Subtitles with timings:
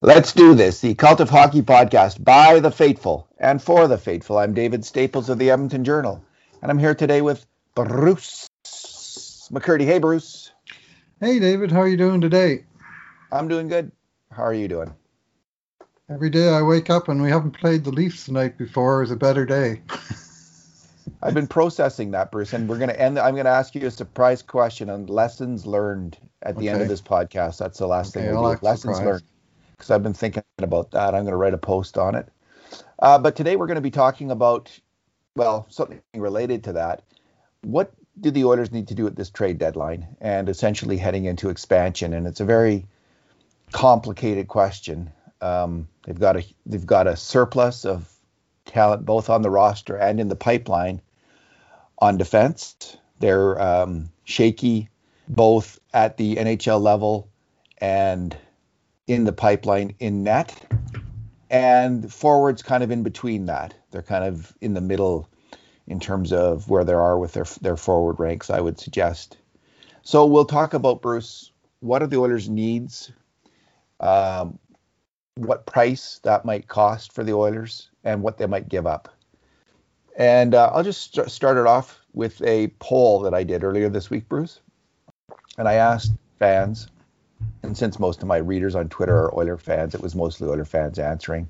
[0.00, 0.80] Let's do this.
[0.80, 4.38] The Cult of Hockey podcast by the faithful and for the faithful.
[4.38, 6.24] I'm David Staples of the Edmonton Journal,
[6.62, 8.48] and I'm here today with Bruce
[9.50, 9.86] McCurdy.
[9.86, 10.52] Hey, Bruce.
[11.18, 11.72] Hey, David.
[11.72, 12.64] How are you doing today?
[13.32, 13.90] I'm doing good.
[14.30, 14.94] How are you doing?
[16.08, 19.10] Every day I wake up and we haven't played the Leafs the night before is
[19.10, 19.82] a better day.
[21.24, 23.18] I've been processing that, Bruce, and we're going to end.
[23.18, 26.68] I'm going to ask you a surprise question on lessons learned at the okay.
[26.68, 27.58] end of this podcast.
[27.58, 28.58] That's the last okay, thing we'll do.
[28.62, 29.24] Lessons learned
[29.78, 31.14] because I've been thinking about that.
[31.14, 32.28] I'm going to write a post on it.
[32.98, 34.76] Uh, but today we're going to be talking about,
[35.36, 37.02] well, something related to that.
[37.62, 41.48] What do the Oilers need to do at this trade deadline and essentially heading into
[41.48, 42.12] expansion?
[42.12, 42.86] And it's a very
[43.70, 45.12] complicated question.
[45.40, 48.12] Um, they've got a they've got a surplus of
[48.64, 51.00] talent both on the roster and in the pipeline
[52.00, 52.96] on defense.
[53.20, 54.88] They're um, shaky
[55.28, 57.28] both at the NHL level
[57.80, 58.36] and
[59.08, 60.70] in the pipeline in net,
[61.50, 63.74] and forwards kind of in between that.
[63.90, 65.28] They're kind of in the middle
[65.86, 68.50] in terms of where they are with their their forward ranks.
[68.50, 69.38] I would suggest.
[70.02, 71.50] So we'll talk about Bruce.
[71.80, 73.10] What are the Oilers' needs?
[74.00, 74.58] Um,
[75.34, 79.08] what price that might cost for the Oilers, and what they might give up.
[80.16, 83.88] And uh, I'll just st- start it off with a poll that I did earlier
[83.88, 84.60] this week, Bruce.
[85.56, 86.88] And I asked fans
[87.62, 90.64] and since most of my readers on Twitter are Oiler fans, it was mostly Oiler
[90.64, 91.48] fans answering.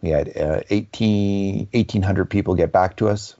[0.00, 3.34] We had uh, 18, 1,800 people get back to us.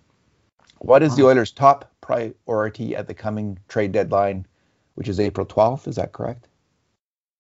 [0.79, 4.47] What is the Oilers' top priority at the coming trade deadline,
[4.95, 5.89] which is April 12th?
[5.89, 6.49] Is that correct?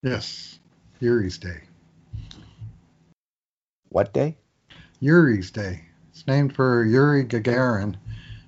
[0.03, 0.59] Yes,
[1.00, 1.62] Yuri's Day.
[3.88, 4.36] What day?
[5.00, 5.83] Yuri's Day.
[6.11, 7.97] It's named for Yuri Gagarin.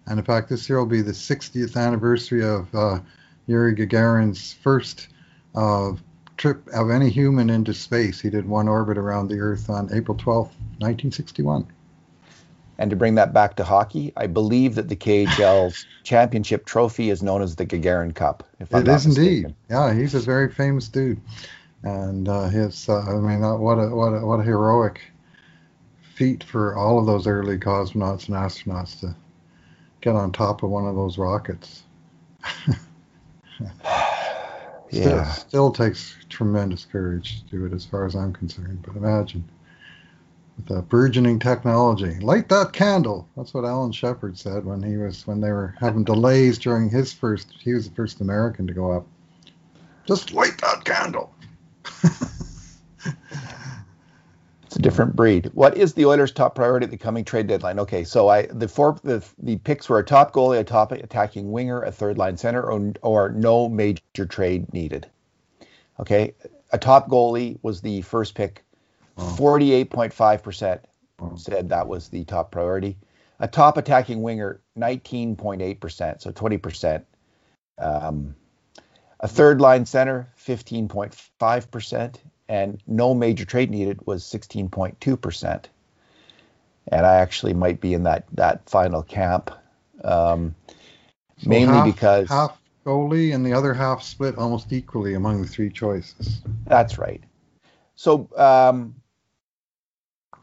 [0.06, 3.00] And in fact, this year will be the 60th anniversary of uh,
[3.46, 5.08] Yuri Gagarin's first
[5.56, 5.92] uh,
[6.36, 8.20] trip of any human into space.
[8.20, 11.66] He did one orbit around the Earth on April 12th, 1961.
[12.78, 17.22] And to bring that back to hockey, I believe that the KHL's championship trophy is
[17.22, 18.46] known as the Gagarin Cup.
[18.60, 19.54] If I'm it is indeed.
[19.70, 21.18] Yeah, he's a very famous dude,
[21.82, 25.00] and uh, his uh, I mean, uh, what a what a what a heroic
[26.14, 29.16] feat for all of those early cosmonauts and astronauts to
[30.02, 31.82] get on top of one of those rockets.
[34.88, 35.32] Still, yeah.
[35.32, 38.82] Still takes tremendous courage to do it, as far as I'm concerned.
[38.86, 39.44] But imagine
[40.56, 43.28] with that burgeoning technology, light that candle.
[43.36, 47.12] That's what Alan Shepard said when he was when they were having delays during his
[47.12, 47.52] first.
[47.58, 49.06] He was the first American to go up.
[50.06, 51.32] Just light that candle.
[54.66, 55.50] It's a different breed.
[55.54, 57.78] What is the Oilers' top priority at the coming trade deadline?
[57.78, 61.52] Okay, so I the four the, the picks were a top goalie, a top attacking
[61.52, 65.08] winger, a third line center, or, or no major trade needed.
[66.00, 66.34] Okay,
[66.72, 68.64] a top goalie was the first pick.
[69.36, 70.84] Forty-eight point five percent
[71.36, 72.98] said that was the top priority.
[73.38, 77.06] A top attacking winger, nineteen point eight percent, so twenty percent.
[77.78, 78.34] Um,
[79.20, 85.64] a third line center, fifteen point five percent, and no major trade needed was 16.2%.
[86.88, 89.50] And I actually might be in that that final camp,
[90.04, 90.54] um,
[91.38, 95.48] so mainly half, because half goalie and the other half split almost equally among the
[95.48, 96.42] three choices.
[96.64, 97.22] That's right.
[97.96, 98.94] So, um,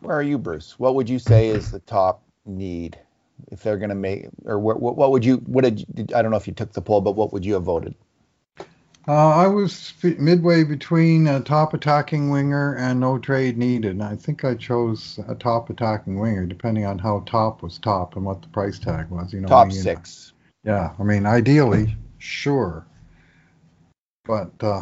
[0.02, 0.78] where are you, Bruce?
[0.78, 3.00] What would you say is the top need
[3.50, 5.38] if they're going to make, or what, what would you?
[5.38, 7.54] What did you, I don't know if you took the poll, but what would you
[7.54, 7.96] have voted?
[9.06, 14.02] Uh, I was midway between a top attacking winger and no trade needed.
[14.02, 18.24] I think I chose a top attacking winger, depending on how top was top and
[18.24, 19.34] what the price tag was.
[19.34, 20.32] You know, top I mean, six.
[20.64, 22.86] Yeah, I mean, ideally, sure,
[24.24, 24.82] but uh,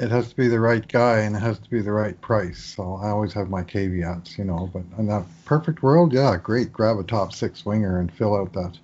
[0.00, 2.58] it has to be the right guy and it has to be the right price.
[2.58, 4.68] So I always have my caveats, you know.
[4.72, 6.72] But in that perfect world, yeah, great.
[6.72, 8.76] Grab a top six winger and fill out that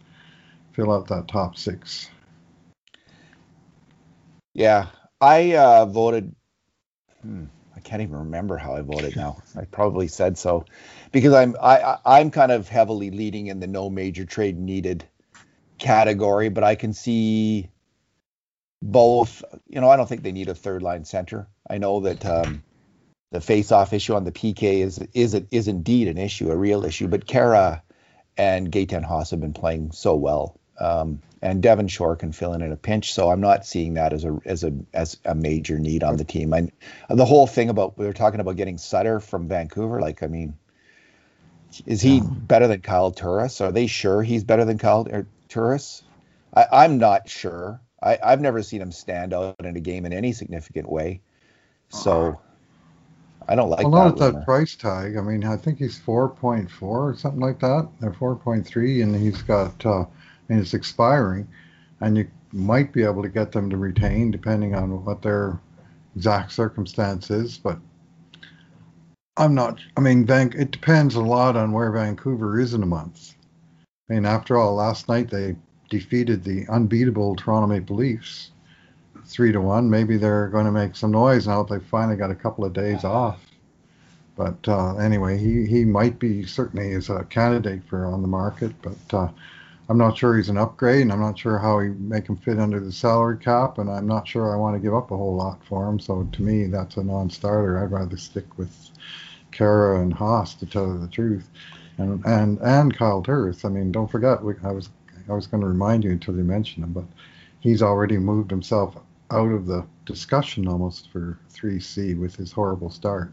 [0.72, 2.10] fill out that top six.
[4.56, 4.86] Yeah,
[5.20, 6.34] I uh, voted.
[7.20, 7.44] Hmm,
[7.76, 9.42] I can't even remember how I voted now.
[9.54, 10.64] I probably said so
[11.12, 15.04] because I'm I I'm kind of heavily leading in the no major trade needed
[15.76, 17.68] category, but I can see
[18.80, 19.44] both.
[19.68, 21.48] You know, I don't think they need a third line center.
[21.68, 22.62] I know that um,
[23.32, 27.08] the face-off issue on the PK is is is indeed an issue, a real issue.
[27.08, 27.82] But Khaira
[28.38, 32.62] and Gaetan Haas have been playing so well um, and Devin Shore can fill in
[32.62, 33.12] in a pinch.
[33.12, 36.24] So I'm not seeing that as a as a as a major need on the
[36.24, 36.52] team.
[36.52, 36.72] And
[37.08, 40.00] the whole thing about we were talking about getting Sutter from Vancouver.
[40.00, 40.54] Like, I mean,
[41.84, 43.60] is he better than Kyle Turris?
[43.60, 46.02] Are they sure he's better than Kyle er, Turris?
[46.54, 47.80] I, am not sure.
[48.02, 51.20] I, I've never seen him stand out in a game in any significant way.
[51.90, 52.40] So
[53.48, 55.16] I don't like well, not at that price tag.
[55.16, 59.84] I mean, I think he's 4.4 or something like that, or 4.3, and he's got,
[59.84, 60.06] uh,
[60.48, 61.48] and it's expiring,
[62.00, 65.60] and you might be able to get them to retain depending on what their
[66.14, 67.58] exact circumstance is.
[67.58, 67.78] But
[69.36, 69.78] I'm not.
[69.96, 73.34] I mean, it depends a lot on where Vancouver is in a month.
[74.08, 75.56] I mean, after all, last night they
[75.90, 78.50] defeated the unbeatable Toronto Maple Leafs
[79.26, 79.90] three to one.
[79.90, 82.72] Maybe they're going to make some noise now that they finally got a couple of
[82.72, 83.40] days off.
[84.36, 88.72] But uh, anyway, he, he might be certainly is a candidate for on the market,
[88.82, 89.28] but uh,
[89.88, 92.58] I'm not sure he's an upgrade, and I'm not sure how he make him fit
[92.58, 95.36] under the salary cap, and I'm not sure I want to give up a whole
[95.36, 96.00] lot for him.
[96.00, 97.78] So to me, that's a non-starter.
[97.78, 98.90] I'd rather stick with
[99.52, 101.48] Khaira and Haas to tell you the truth,
[101.98, 103.64] and and and Kyle Turris.
[103.64, 104.90] I mean, don't forget, we, I was
[105.28, 107.04] I was going to remind you until you mentioned him, but
[107.60, 108.96] he's already moved himself
[109.30, 113.32] out of the discussion almost for 3C with his horrible start.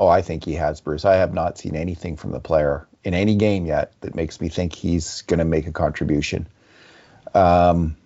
[0.00, 1.04] Oh, I think he has, Bruce.
[1.04, 4.48] I have not seen anything from the player in any game yet that makes me
[4.48, 6.48] think he's going to make a contribution.
[7.34, 7.98] Um,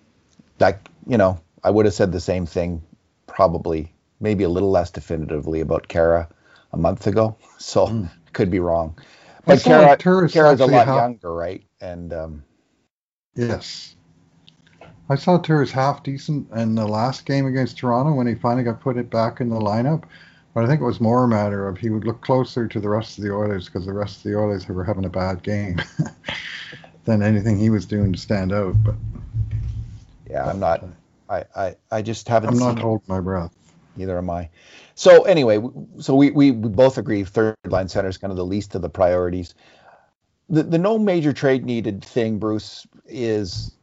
[0.57, 2.83] that you know, I would have said the same thing,
[3.27, 6.27] probably, maybe a little less definitively about Khaira
[6.73, 7.37] a month ago.
[7.57, 8.11] So mm.
[8.33, 8.99] could be wrong.
[9.45, 11.63] But Khaira, Khaira's a lot younger, right?
[11.79, 12.43] And um,
[13.33, 13.95] yes,
[15.09, 18.81] I saw Turris half decent in the last game against Toronto when he finally got
[18.81, 20.03] put it back in the lineup.
[20.55, 22.87] But I think it was more a matter of he would look closer to the
[22.87, 25.81] rest of the Oilers because the rest of the Oilers were having a bad game
[27.03, 28.81] than anything he was doing to stand out.
[28.81, 28.95] But
[30.29, 30.85] yeah, I'm not.
[31.29, 32.51] I, I, I just haven't.
[32.51, 33.53] I'm not holding my breath.
[33.97, 34.49] Neither am I.
[34.95, 35.61] So anyway,
[35.99, 38.81] so we, we, we both agree third line center is kind of the least of
[38.81, 39.55] the priorities.
[40.47, 43.75] The the no major trade needed thing, Bruce, is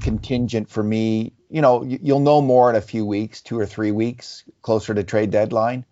[0.00, 1.32] contingent for me.
[1.48, 5.04] You know, you'll know more in a few weeks, two or three weeks, closer to
[5.04, 5.84] trade deadline,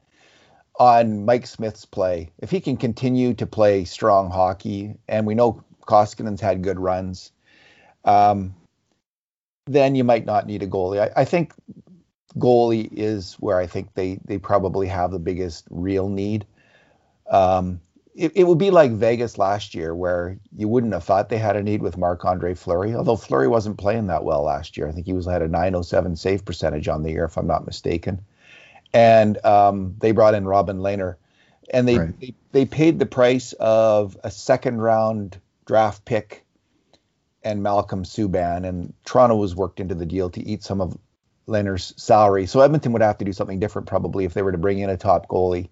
[0.78, 2.30] on Mike Smith's play.
[2.38, 7.30] If he can continue to play strong hockey, and we know Koskinen's had good runs,
[8.04, 8.54] um,
[9.66, 11.00] then you might not need a goalie.
[11.00, 11.54] I, I think
[12.36, 16.46] goalie is where I think they they probably have the biggest real need.
[17.30, 17.80] Um,
[18.14, 21.56] it, it would be like Vegas last year, where you wouldn't have thought they had
[21.56, 24.88] a need with Marc Andre Fleury, although Fleury wasn't playing that well last year.
[24.88, 27.66] I think he was had a 907 save percentage on the year, if I'm not
[27.66, 28.20] mistaken.
[28.92, 31.16] And um, they brought in Robin Lehner,
[31.70, 32.20] and they, right.
[32.20, 36.44] they they paid the price of a second round draft pick
[37.42, 40.96] and Malcolm Subban, and Toronto was worked into the deal to eat some of
[41.48, 42.46] Lehner's salary.
[42.46, 44.88] So Edmonton would have to do something different probably if they were to bring in
[44.88, 45.68] a top goalie.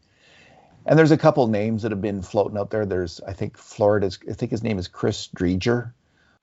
[0.87, 2.84] And there's a couple names that have been floating out there.
[2.84, 5.93] There's, I think, Florida's, I think his name is Chris Driedger.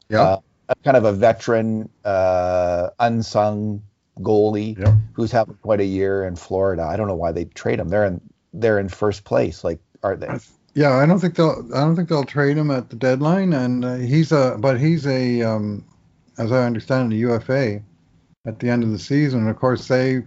[0.10, 0.22] Yeah.
[0.22, 0.40] Uh,
[0.84, 3.82] kind of a veteran, uh, unsung
[4.20, 4.96] goalie yeah.
[5.14, 6.84] who's having quite a year in Florida.
[6.84, 7.90] I don't know why they trade him.
[7.90, 8.22] They're in,
[8.54, 9.64] they're in first place.
[9.64, 10.30] Like, are they?
[10.74, 11.68] Yeah, I don't think they'll.
[11.74, 13.54] I don't think they'll trade him at the deadline.
[13.54, 15.84] And uh, he's a, but he's a, um,
[16.38, 17.82] as I understand, it, a UFA
[18.46, 19.42] at the end of the season.
[19.42, 20.24] And of course, they,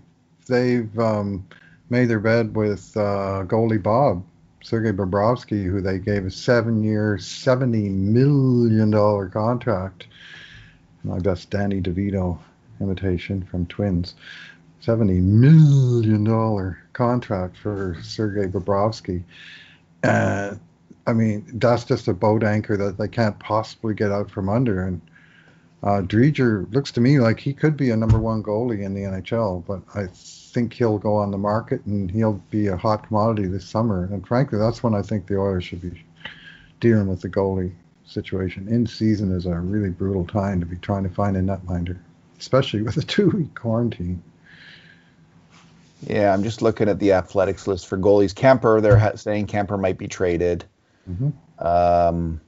[0.48, 0.98] they've.
[0.98, 1.46] Um,
[1.92, 4.24] made their bed with uh, goalie Bob,
[4.62, 10.06] Sergei Bobrovsky, who they gave a seven-year, $70 million contract.
[11.12, 12.38] I guess Danny DeVito
[12.80, 14.14] imitation from Twins.
[14.82, 19.22] $70 million contract for Sergei Bobrovsky.
[20.02, 20.58] And
[21.06, 24.82] I mean, that's just a boat anchor that they can't possibly get out from under.
[24.82, 25.02] And
[25.82, 29.02] uh, Driedger looks to me like he could be a number one goalie in the
[29.02, 30.08] NHL, but I
[30.52, 34.04] think he'll go on the market and he'll be a hot commodity this summer.
[34.12, 36.02] And frankly, that's when I think the Oilers should be
[36.80, 37.72] dealing with the goalie
[38.04, 38.68] situation.
[38.68, 41.98] In season is a really brutal time to be trying to find a netminder,
[42.38, 44.22] especially with a two week quarantine.
[46.06, 48.34] Yeah, I'm just looking at the Athletic's list for goalies.
[48.34, 50.64] Kuemper, they're saying Kuemper might be traded.
[51.08, 51.30] Mm-hmm.
[51.64, 52.40] Um,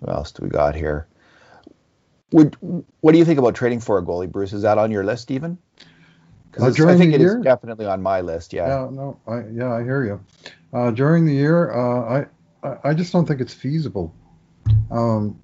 [0.00, 1.06] what else do we got here?
[2.32, 2.56] Would
[3.00, 4.52] what do you think about trading for a goalie, Bruce?
[4.52, 5.56] Is that on your list even?
[6.58, 7.38] Uh, I think it year?
[7.38, 8.52] is definitely on my list.
[8.52, 8.66] Yeah.
[8.66, 8.88] Yeah.
[8.90, 9.18] No.
[9.26, 9.72] I, yeah.
[9.72, 10.20] I hear you.
[10.72, 12.26] Uh, during the year, uh,
[12.62, 14.14] I I just don't think it's feasible.
[14.90, 15.38] Um,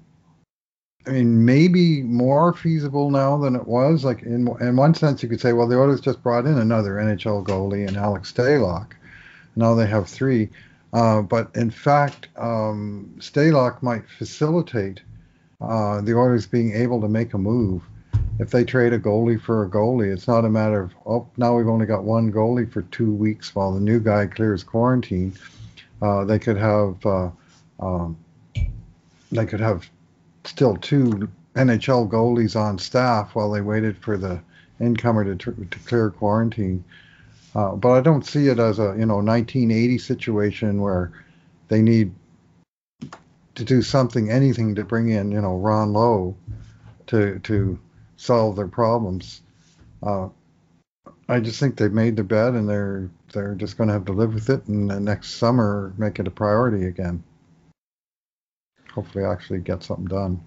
[1.07, 4.03] I mean, maybe more feasible now than it was.
[4.03, 6.93] Like in in one sense, you could say, well, the Oilers just brought in another
[6.93, 8.93] NHL goalie and Alex Stalock.
[9.55, 10.49] Now they have three.
[10.93, 15.01] Uh, but in fact, um, Stalock might facilitate
[15.61, 17.83] uh, the Oilers being able to make a move
[18.41, 21.55] if they trade a goalie for a goalie, it's not a matter of oh now
[21.55, 25.31] we've only got one goalie for two weeks while the new guy clears quarantine.
[26.01, 27.29] Uh, they could have uh,
[27.79, 28.17] um,
[29.31, 29.87] they could have
[30.43, 34.41] still two NHL goalies on staff while they waited for the
[34.79, 36.83] incomer to, to clear quarantine.
[37.53, 41.11] Uh, but I don't see it as a you know 1980 situation where
[41.67, 42.11] they need
[43.53, 46.35] to do something, anything to bring in you know Ron Low
[47.05, 47.77] to to
[48.21, 49.41] solve their problems.
[50.03, 50.29] Uh,
[51.27, 54.11] I just think they've made their bed and they're they're just going to have to
[54.11, 57.23] live with it, and next summer make it a priority again.
[58.93, 60.41] Hopefully, actually get something done.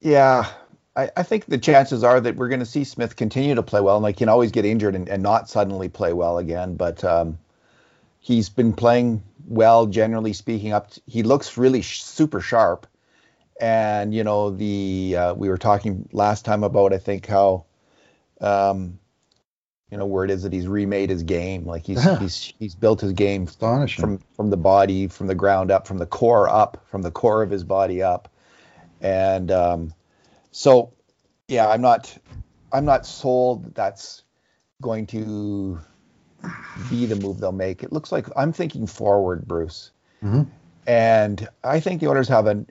[0.00, 0.46] Yeah,
[0.94, 3.80] I, I think the chances are that we're going to see Smith continue to play
[3.80, 6.76] well, and like he can always get injured and, and not suddenly play well again.
[6.76, 7.38] But um,
[8.20, 10.72] he's been playing well, generally speaking.
[10.72, 12.86] Up, to, he looks really sh- super sharp,
[13.60, 17.64] and you know the uh, we were talking last time about I think how
[18.40, 18.98] um,
[19.90, 23.00] you know where it is that he's remade his game like he's he's he's built
[23.00, 24.02] his game Astonishing.
[24.02, 27.42] from from the body from the ground up from the core up from the core
[27.42, 28.28] of his body up
[29.00, 29.94] and um,
[30.50, 30.92] so
[31.48, 32.16] yeah i'm not
[32.72, 34.22] i'm not sold that that's
[34.82, 35.78] going to
[36.90, 39.90] be the move they'll make it looks like i'm thinking forward bruce
[40.22, 40.42] mm-hmm.
[40.86, 42.66] and i think the owners have an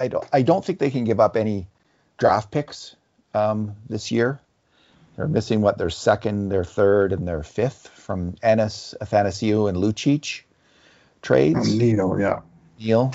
[0.00, 1.66] i don't i don't think they can give up any
[2.16, 2.96] draft picks
[3.34, 4.40] um, this year
[5.18, 10.42] they're missing what their second, their third, and their fifth from Ennis, Athanasiou, and Lucic
[11.22, 11.74] trades.
[11.74, 12.40] Neal, yeah.
[12.78, 13.12] Neal.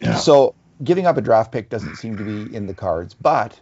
[0.00, 0.16] Yeah.
[0.16, 3.60] So giving up a draft pick doesn't seem to be in the cards, but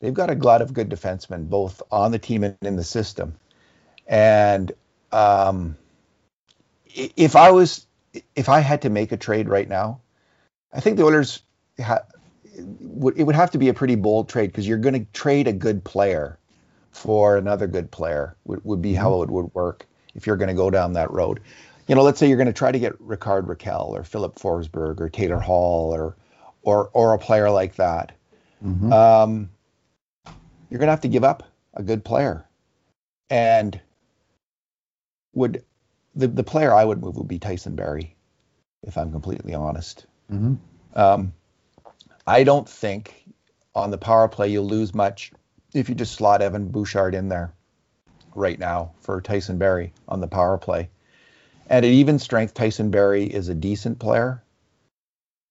[0.00, 3.36] they've got a glut of good defensemen, both on the team and in the system.
[4.06, 4.72] And
[5.12, 5.76] um,
[6.86, 7.86] if I was,
[8.34, 10.00] if I had to make a trade right now,
[10.72, 11.42] I think the Oilers
[11.80, 12.04] ha-
[12.56, 15.52] it would have to be a pretty bold trade because you're going to trade a
[15.52, 16.38] good player
[16.92, 19.00] for another good player would, would be mm-hmm.
[19.00, 21.40] how it would work if you're going to go down that road.
[21.88, 25.00] You know, let's say you're going to try to get Rickard Rakell or Filip Forsberg
[25.00, 26.16] or Taylor Hall or
[26.62, 28.12] or or a player like that.
[28.64, 28.92] Mm-hmm.
[28.92, 29.50] Um,
[30.70, 31.42] you're going to have to give up
[31.74, 32.46] a good player,
[33.28, 33.78] and
[35.34, 35.62] would
[36.14, 38.16] the the player I would move would be Tyson Barrie,
[38.82, 40.06] if I'm completely honest.
[40.32, 40.54] Mm-hmm.
[40.98, 41.34] Um,
[42.26, 43.24] I don't think
[43.74, 45.32] on the power play you'll lose much
[45.74, 47.52] if you just slot Evan Bouchard in there
[48.34, 50.88] right now for Tyson Barrie on the power play.
[51.68, 54.42] And at even strength, Tyson Barrie is a decent player,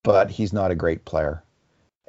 [0.03, 1.43] but he's not a great player.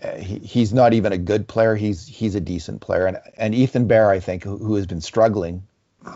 [0.03, 1.75] Uh, he, he's not even a good player.
[1.77, 3.07] He's he's a decent player.
[3.07, 5.67] And and Ethan Bear, I think, who, who has been struggling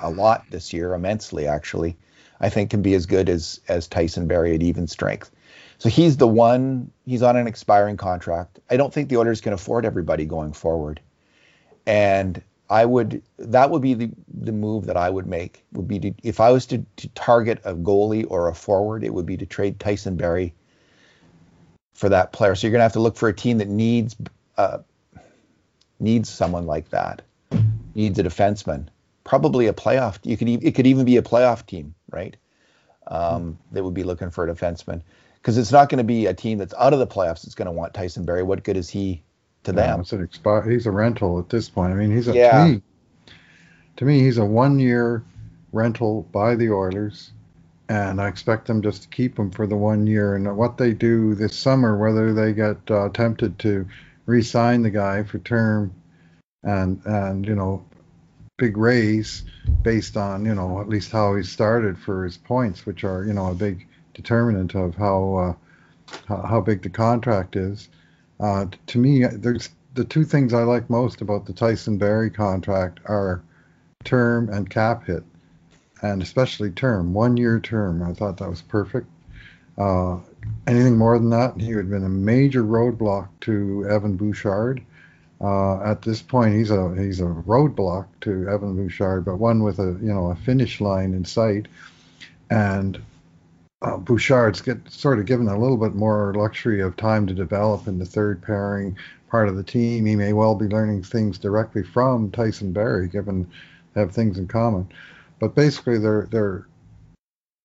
[0.02, 1.96] a lot this year, immensely actually,
[2.40, 5.30] I think can be as good as as Tyson Barrie at even strength.
[5.78, 6.90] So he's the one.
[7.06, 8.58] He's on an expiring contract.
[8.68, 11.00] I don't think the Oilers can afford everybody going forward
[11.88, 15.98] and I would that would be the the move that I would make would be
[16.00, 19.38] to if I was to, to target a goalie or a forward, it would be
[19.38, 20.54] to trade Tyson Barrie
[21.94, 22.54] for that player.
[22.54, 24.14] So you're gonna have to look for a team that needs
[24.58, 24.78] uh,
[25.98, 27.22] needs someone like that,
[27.94, 28.88] needs a defenseman,
[29.24, 30.18] probably a playoff.
[30.24, 32.36] You could it could even be a playoff team, right?
[33.06, 35.00] Um, that would be looking for a defenseman
[35.40, 37.66] because it's not going to be a team that's out of the playoffs that's going
[37.66, 38.42] to want Tyson Barrie.
[38.42, 39.22] What good is he
[39.64, 40.00] to them.
[40.00, 41.92] It's an expi- he's a rental at this point.
[41.92, 42.64] I mean, he's a yeah.
[42.64, 42.82] to me,
[43.96, 45.24] to me he's a one year
[45.72, 47.32] rental by the Oilers,
[47.88, 50.34] and I expect them just to keep him for the one year.
[50.34, 53.86] And what they do this summer, whether they get uh, tempted to
[54.26, 55.92] re-sign the guy for term,
[56.62, 57.84] and and you know,
[58.56, 59.44] big raise
[59.82, 63.32] based on you know at least how he started for his points, which are you
[63.32, 63.87] know a big
[64.18, 65.56] determinant of how
[66.28, 67.88] uh, how, big the contract is.
[68.40, 72.98] Uh, to me, there's the two things I like most about the Tyson Barrie contract
[73.04, 73.42] are
[74.02, 75.22] term and cap hit,
[76.02, 78.02] and especially term, one year term.
[78.02, 79.06] I thought that was perfect.
[79.76, 80.18] Uh,
[80.66, 84.82] anything more than that, he would have been a major roadblock to Evan Bouchard.
[85.40, 89.78] Uh, at this point, he's a he's a roadblock to Evan Bouchard, but one with
[89.78, 91.68] a you know a finish line in sight.
[92.50, 93.00] And
[93.82, 97.86] uh, Bouchard's get sort of given a little bit more luxury of time to develop
[97.86, 98.96] in the third pairing
[99.30, 100.06] part of the team.
[100.06, 103.48] He may well be learning things directly from Tyson Barrie, given
[103.94, 104.88] they have things in common.
[105.38, 106.66] But basically, they're they're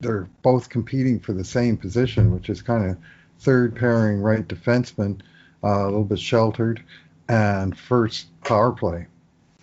[0.01, 2.97] they're both competing for the same position, which is kind of
[3.39, 5.21] third pairing right defenseman,
[5.63, 6.83] uh, a little bit sheltered,
[7.27, 9.07] and first power play.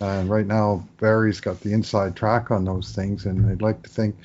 [0.01, 3.89] And right now, Barrie's got the inside track on those things, and I'd like to
[3.89, 4.15] think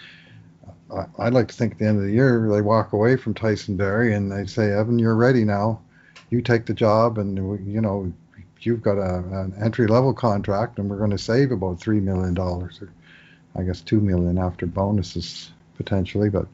[1.19, 3.77] I'd like to think at the end of the year they walk away from Tyson
[3.77, 5.81] Barrie and they say, Evan, you're ready now.
[6.31, 8.13] You take the job, and you know
[8.61, 12.35] you've got a, an entry level contract, and we're going to save about three million
[12.35, 12.93] dollars, or
[13.55, 16.31] I guess two million after bonuses potentially.
[16.31, 16.47] But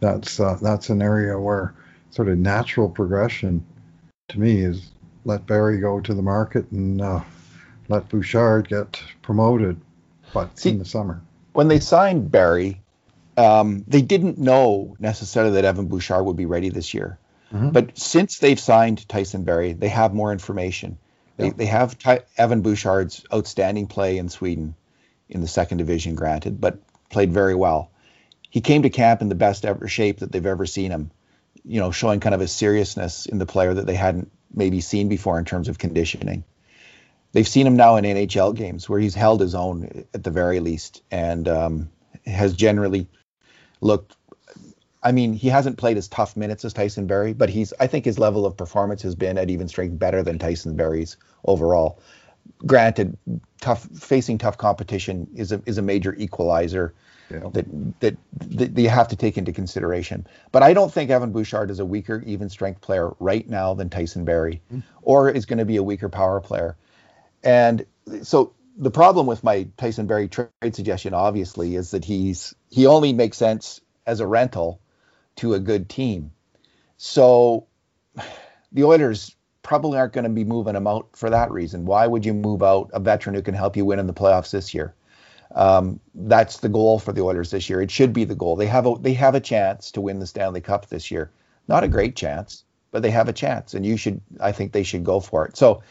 [0.00, 1.74] that's uh, that's an area where
[2.10, 3.64] sort of natural progression
[4.28, 4.90] to me is
[5.24, 7.20] let Barrie go to the market and uh,
[7.88, 9.78] let Bouchard get promoted
[10.32, 11.20] but See, in the summer.
[11.52, 12.80] When they signed Barrie,
[13.36, 17.18] um, they didn't know necessarily that Evan Bouchard would be ready this year.
[17.52, 17.70] Mm-hmm.
[17.70, 20.98] But since they've signed Tyson Barrie, they have more information.
[21.36, 21.52] They, yeah.
[21.56, 24.74] they have Ty- Evan Bouchard's outstanding play in Sweden
[25.28, 26.78] in the second division, granted, but
[27.10, 27.90] played very well.
[28.50, 31.10] He came to camp in the best ever shape that they've ever seen him,
[31.64, 35.08] you know, showing kind of a seriousness in the player that they hadn't maybe seen
[35.08, 36.44] before in terms of conditioning.
[37.32, 40.60] They've seen him now in NHL games where he's held his own at the very
[40.60, 41.90] least and um,
[42.24, 43.08] has generally
[43.80, 44.16] looked
[45.06, 48.04] I mean, he hasn't played as tough minutes as Tyson Barrie, but he's I think
[48.04, 52.00] his level of performance has been at even strength better than Tyson Barrie's overall.
[52.66, 53.16] Granted,
[53.60, 56.92] tough facing tough competition is a is a major equalizer
[57.30, 57.48] yeah.
[57.52, 60.26] that, that that you have to take into consideration.
[60.50, 63.88] But I don't think Evan Bouchard is a weaker even strength player right now than
[63.88, 64.82] Tyson Barrie, mm.
[65.02, 66.76] or is going to be a weaker power player.
[67.44, 67.86] And
[68.22, 73.12] so the problem with my Tyson Barrie trade suggestion, obviously, is that he's he only
[73.12, 74.80] makes sense as a rental
[75.36, 76.32] to a good team.
[76.96, 77.66] So
[78.72, 81.86] the Oilers probably aren't going to be moving him out for that reason.
[81.86, 84.50] Why would you move out a veteran who can help you win in the playoffs
[84.50, 84.94] this year?
[85.54, 87.80] Um, that's the goal for the Oilers this year.
[87.80, 88.56] It should be the goal.
[88.56, 91.30] They have a they have a chance to win the Stanley Cup this year.
[91.66, 94.20] Not a great chance, but they have a chance, and you should.
[94.38, 95.56] I think they should go for it.
[95.56, 95.82] So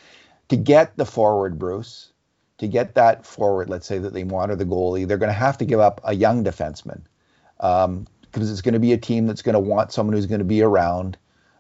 [0.50, 2.12] to get the forward, Bruce,
[2.58, 5.34] to get that forward, let's say that they want or the goalie, they're going to
[5.34, 7.02] have to give up a young defenseman.
[7.60, 10.40] Um, because it's going to be a team that's going to want someone who's going
[10.40, 11.18] to be around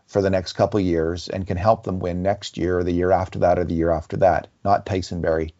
[0.07, 3.11] for the next couple years and can help them win next year or the year
[3.11, 5.53] after that or the year after that, not Tyson Barrie.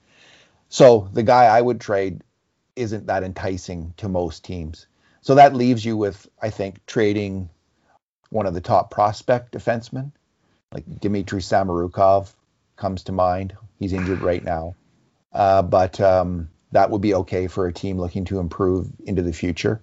[0.67, 2.21] So the guy I would trade
[2.75, 4.87] isn't that enticing to most teams.
[5.21, 7.49] So that leaves you with, I think, trading
[8.29, 10.11] one of the top prospect defensemen,
[10.73, 12.33] like Dmitry Samorukov
[12.75, 13.55] comes to mind.
[13.79, 14.75] He's injured right now.
[15.35, 19.33] Uh, but um, that would be okay for a team looking to improve into the
[19.33, 19.81] future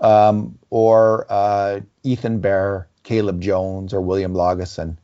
[0.00, 4.96] um, or uh, Ethan Bear, Caleb Jones, or William Lagesson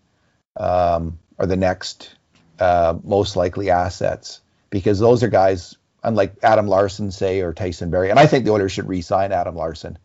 [0.57, 2.15] um, are the next
[2.59, 8.11] uh, most likely assets because those are guys unlike Adam Larsson, say, or Tyson Barrie.
[8.11, 9.99] And I think the Oilers should re-sign Adam Larsson.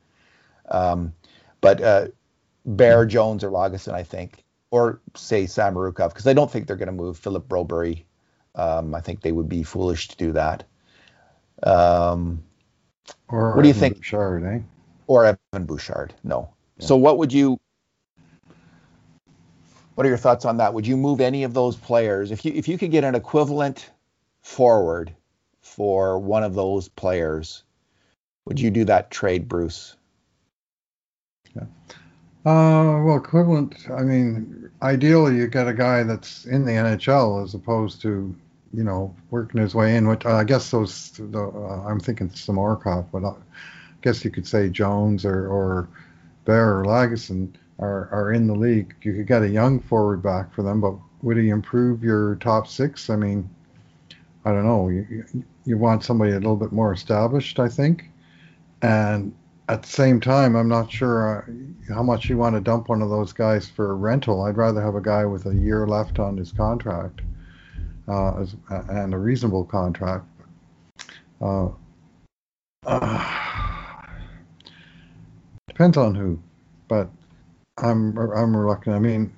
[0.70, 1.14] Um,
[1.62, 2.08] but uh,
[2.66, 6.88] Bear, Jones, or Lagesson, I think, or say Samorukov, because I don't think they're going
[6.88, 8.04] to move Philip Broberg.
[8.56, 10.64] Um, I think they would be foolish to do that.
[11.64, 12.44] Um,
[13.28, 13.98] or what do you think?
[13.98, 14.60] Bouchard, eh?
[15.08, 16.14] or Evan Bouchard.
[16.24, 16.50] No.
[16.78, 16.86] Yeah.
[16.86, 17.60] So what would you?
[19.96, 20.74] What are your thoughts on that?
[20.74, 23.90] Would you move any of those players if you if you could get an equivalent
[24.42, 25.14] forward
[25.62, 27.64] for one of those players?
[28.46, 29.96] Would you do that trade, Bruce?
[31.56, 31.66] Yeah.
[32.44, 33.88] Uh, well, equivalent.
[33.92, 38.36] I mean, ideally, you get a guy that's in the NHL as opposed to,
[38.74, 40.08] you know, working his way in.
[40.08, 41.12] Which I guess those.
[41.12, 43.34] The, uh, I'm thinking Samorukov, but I
[44.02, 45.88] guess you could say Jones or, or
[46.46, 48.96] Bear or Lagesson are, are in the league.
[49.04, 52.68] You could get a young forward back for them, but would he improve your top
[52.68, 53.12] six?
[53.12, 53.48] I mean,
[54.46, 54.90] I don't know.
[54.90, 55.26] You,
[55.66, 58.10] you want somebody a little bit more established, I think.
[58.82, 59.36] And
[59.70, 63.02] at the same time, I'm not sure uh, how much you want to dump one
[63.02, 64.44] of those guys for rental.
[64.44, 67.22] I'd rather have a guy with a year left on his contract
[68.08, 70.26] uh, as, and a reasonable contract.
[71.42, 71.70] Uh,
[72.86, 73.42] uh,
[75.68, 76.40] Depends on who,
[76.88, 77.10] but
[77.78, 78.96] I'm I'm reluctant.
[78.96, 79.34] I mean,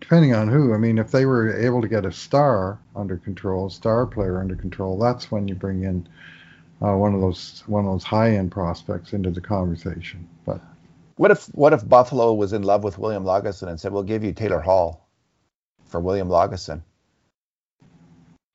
[0.00, 0.74] depending on who.
[0.74, 4.56] I mean, if they were able to get a star under control, star player under
[4.56, 6.06] control, that's when you bring in
[6.82, 10.28] uh, one of those one of those high end prospects into the conversation.
[10.46, 10.60] But
[11.16, 14.24] what if what if Buffalo was in love with William Lagesson and said, "We'll give
[14.24, 15.08] you Taylor Hall
[15.86, 16.82] for William Lagesson"?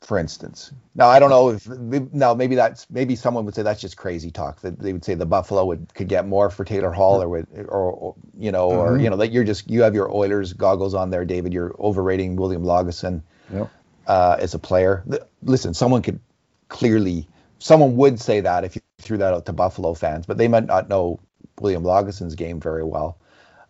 [0.06, 0.72] for instance.
[0.96, 4.32] Now I don't know if now maybe that's maybe someone would say that's just crazy
[4.32, 4.62] talk.
[4.62, 7.48] That they would say the Buffalo would could get more for Taylor Hall or would
[7.70, 8.94] or, or you know mm-hmm.
[8.94, 11.54] or you know that you're just you have your Oilers goggles on there, David.
[11.54, 13.72] You're overrating William Lagesson yep.
[14.08, 15.04] uh, as a player.
[15.44, 16.20] Listen, someone could
[16.68, 17.28] clearly
[17.64, 20.66] someone would say that if you threw that out to Buffalo fans, but they might
[20.66, 21.18] not know
[21.62, 23.18] William Lagesson's game very well.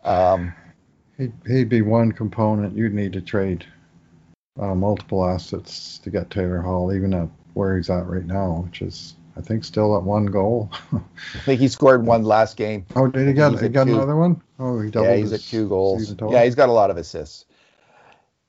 [0.03, 0.53] Um,
[1.17, 3.63] he'd, he'd be one component you'd need to trade
[4.59, 8.81] uh, multiple assets to get Taylor Hall, even at where he's at right now, which
[8.81, 10.71] is I think still at one goal.
[10.91, 12.87] I think he scored one last game.
[12.95, 13.59] Oh, did he get?
[13.61, 13.93] He got two.
[13.93, 14.41] another one?
[14.57, 15.11] Oh, he doubled.
[15.11, 16.15] Yeah, he's at two goals.
[16.31, 17.45] Yeah, he's got a lot of assists.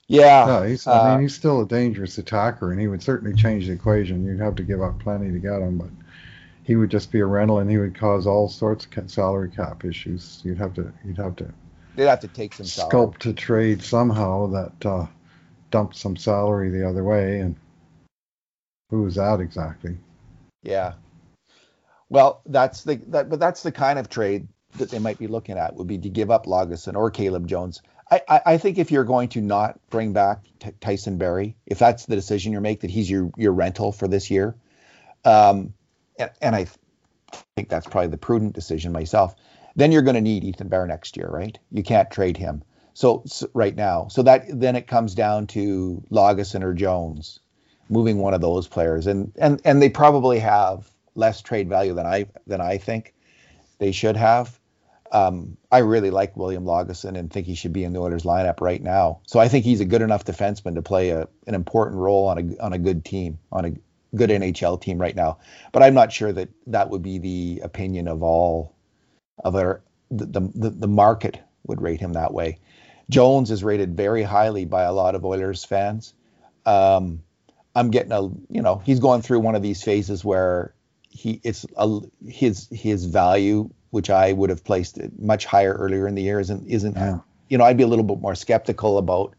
[0.06, 0.46] Yeah.
[0.46, 3.66] Yeah, he's, uh, I mean, he's still a dangerous attacker, and he would certainly change
[3.66, 4.24] the equation.
[4.24, 5.90] You'd have to give up plenty to get him, but
[6.64, 9.84] he would just be a rental, and he would cause all sorts of salary cap
[9.84, 10.40] issues.
[10.44, 11.52] You'd have to, you'd have to.
[11.96, 15.06] They'd have to take some sculpt to trade somehow that uh,
[15.70, 17.56] dumped some salary the other way, and
[18.90, 19.96] who was that exactly?
[20.62, 20.94] Yeah.
[22.08, 25.56] Well, that's the that, but that's the kind of trade that they might be looking
[25.56, 27.80] at would be to give up Lagesson or Caleb Jones.
[28.10, 32.06] I, I, think if you're going to not bring back T- Tyson Barrie, if that's
[32.06, 34.54] the decision you make that he's your your rental for this year,
[35.24, 35.72] um,
[36.18, 36.66] and, and I
[37.56, 39.34] think that's probably the prudent decision myself.
[39.76, 41.58] Then you're going to need Ethan Bear next year, right?
[41.72, 42.62] You can't trade him.
[42.92, 47.40] So, so, right now, so that then it comes down to Lagesson or Jones,
[47.88, 52.06] moving one of those players, and and and they probably have less trade value than
[52.06, 53.14] I than I think
[53.78, 54.58] they should have.
[55.12, 58.60] Um, I really like William Lagesson and think he should be in the Oilers lineup
[58.60, 59.20] right now.
[59.26, 62.38] So I think he's a good enough defenseman to play a, an important role on
[62.38, 63.72] a on a good team, on a
[64.16, 65.38] good NHL team right now.
[65.72, 68.74] But I'm not sure that that would be the opinion of all
[69.44, 72.58] of our the the, the market would rate him that way.
[73.10, 76.14] Jones is rated very highly by a lot of Oilers fans.
[76.64, 77.22] Um,
[77.74, 80.74] I'm getting a you know he's going through one of these phases where
[81.10, 86.16] he it's a, his his value, which I would have placed much higher earlier in
[86.16, 87.20] the year, isn't isn't yeah.
[87.48, 89.37] you know I'd be a little bit more skeptical about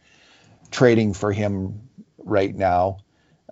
[0.72, 1.90] trading for him
[2.20, 3.00] right now.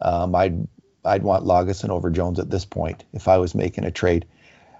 [0.02, 0.66] Um, I'd
[1.04, 4.26] I'd want Lagesson over Jones at this point if I was making a trade.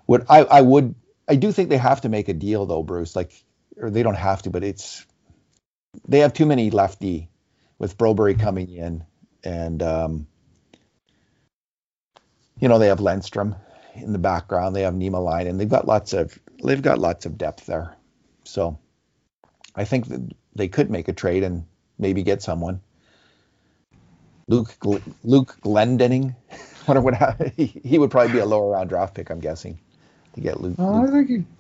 [0.08, 0.96] Would I I would
[1.28, 3.18] I do think they have to make a deal though, Bruce.
[3.18, 3.34] Like
[3.76, 5.06] or they don't have to, but it's
[6.08, 7.30] they have too many lefty
[7.80, 9.04] with Broberg coming in
[9.44, 10.28] and um,
[12.60, 13.58] you know, they have Lennstrom
[13.96, 14.76] in the background.
[14.76, 17.96] They have Nima Line, and they've got lots of they've got lots of depth there.
[18.44, 18.80] So
[19.76, 21.66] I think that they could make a trade and
[21.98, 22.82] maybe get someone.
[24.48, 24.76] Luke
[25.24, 26.36] Luke Glendening,
[26.88, 29.30] wonder what he, he would probably be a lower round draft pick.
[29.30, 29.80] I'm guessing
[30.36, 30.78] to get Luke.
[30.80, 31.10] Uh, Luke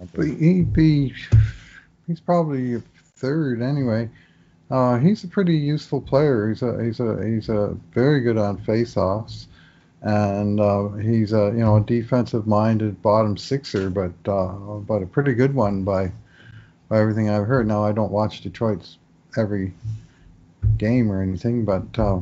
[0.01, 1.13] I think he'd, he'd be
[2.07, 2.81] he's probably
[3.15, 4.09] third anyway.
[4.71, 6.49] Uh, he's a pretty useful player.
[6.49, 9.47] He's a he's a he's a very good on faceoffs
[10.03, 15.33] and uh, he's a you know a defensive-minded bottom sixer, but uh, but a pretty
[15.33, 16.11] good one by
[16.89, 17.67] by everything I've heard.
[17.67, 18.97] Now I don't watch Detroit's
[19.37, 19.73] every
[20.77, 22.21] game or anything, but uh,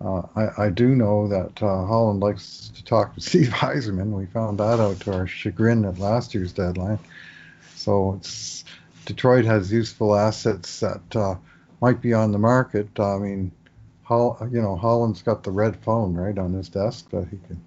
[0.00, 4.12] uh I, I do know that uh, Holland likes to talk to Steve Yzerman.
[4.12, 6.98] We found that out to our chagrin at last year's deadline.
[7.76, 8.20] So
[9.04, 11.34] Detroit has useful assets that uh,
[11.82, 12.98] might be on the market.
[12.98, 13.52] I mean
[14.04, 17.60] Hol, you know, Holland's got the red phone right on his desk that he can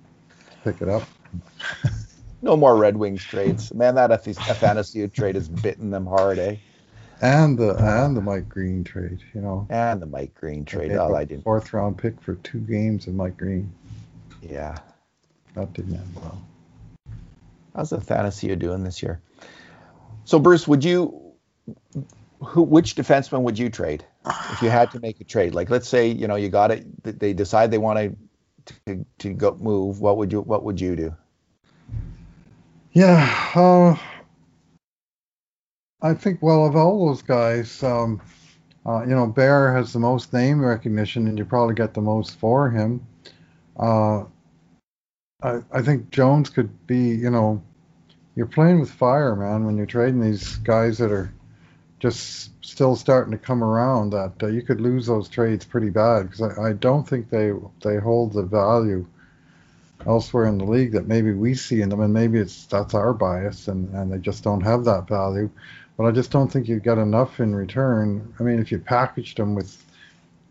[0.64, 1.04] pick it up.
[2.42, 3.96] no more Red Wings trades, man.
[3.96, 6.58] That Athanasiou trade has bitten them hard, eh?
[7.22, 9.66] And the and the Mike Green trade, you know.
[9.70, 10.92] And the Mike Green trade.
[10.92, 11.44] Oh, I didn't.
[11.44, 13.72] Fourth round pick for two games of Mike Green.
[14.42, 14.78] Yeah.
[15.56, 16.42] That didn't end well.
[17.74, 19.22] How's Athanasiou doing this year?
[20.26, 21.22] So Bruce, would you
[22.40, 25.54] who which defenseman would you trade if you had to make a trade?
[25.54, 28.00] Like let's say you know you got it, they decide they want
[28.86, 30.00] to to go move.
[30.00, 31.16] What would you what would you do?
[32.94, 33.96] Yeah, uh,
[36.02, 38.22] I think well of all those guys, um,
[38.86, 42.38] uh, you know, Bear has the most name recognition, and you probably get the most
[42.40, 43.06] for him.
[43.78, 44.24] Uh,
[45.44, 47.62] I I think Jones could be, you know,
[48.36, 51.34] you're playing with fire, man, when you're trading these guys that are
[52.06, 56.30] just still starting to come around that uh, you could lose those trades pretty bad
[56.30, 59.08] because I, I, don't think they they hold the value
[60.06, 63.12] elsewhere in the league that maybe we see in them and maybe it's that's our
[63.12, 65.50] bias and, and they just don't have that value.
[65.98, 68.36] But I just don't think you get enough in return.
[68.40, 69.84] I mean if you packaged them with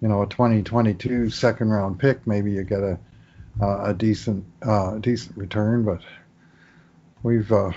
[0.00, 2.98] you know a 2022 second round pick maybe you get a
[3.62, 5.84] uh, a decent uh, decent return.
[5.84, 6.00] But
[7.22, 7.70] we've uh,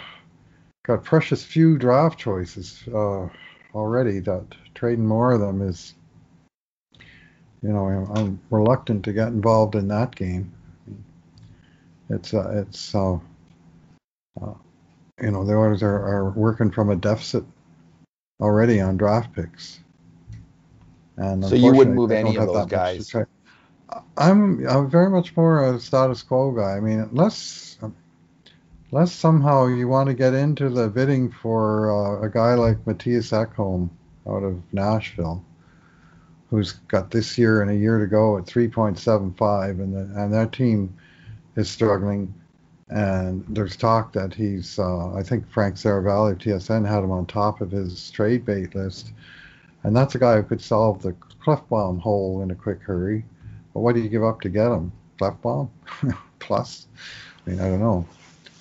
[0.81, 3.27] got precious few draft choices uh,
[3.73, 5.93] already that trading more of them is,
[7.61, 10.53] you know, I'm reluctant to get involved in that game.
[12.09, 13.15] It's uh, it's uh,
[14.41, 14.53] uh,
[15.21, 17.43] you know the Oilers are, are working from a deficit
[18.39, 19.79] already on draft picks.
[21.17, 23.13] And so you wouldn't move any of those guys.
[24.17, 26.77] I'm I'm very much more a status quo guy.
[26.77, 27.77] I mean, unless
[28.91, 33.31] unless somehow you want to get into the bidding for uh, a guy like Mattias
[33.31, 33.89] Ekholm
[34.27, 35.43] out of Nashville,
[36.49, 40.53] who's got this year and a year to go at 3.75, and the, and that
[40.53, 40.95] team
[41.55, 42.33] is struggling.
[42.89, 47.25] And there's talk that he's, uh, I think Frank Seravalli of TSN had him on
[47.25, 49.11] top of his trade bait list,
[49.83, 51.13] and that's a guy who could solve the
[51.45, 53.25] Klefbom hole in a quick hurry.
[53.73, 54.93] But what do you give up to get him?
[55.19, 55.69] Klefbom
[56.39, 56.87] plus?
[57.45, 58.05] I mean, I don't know.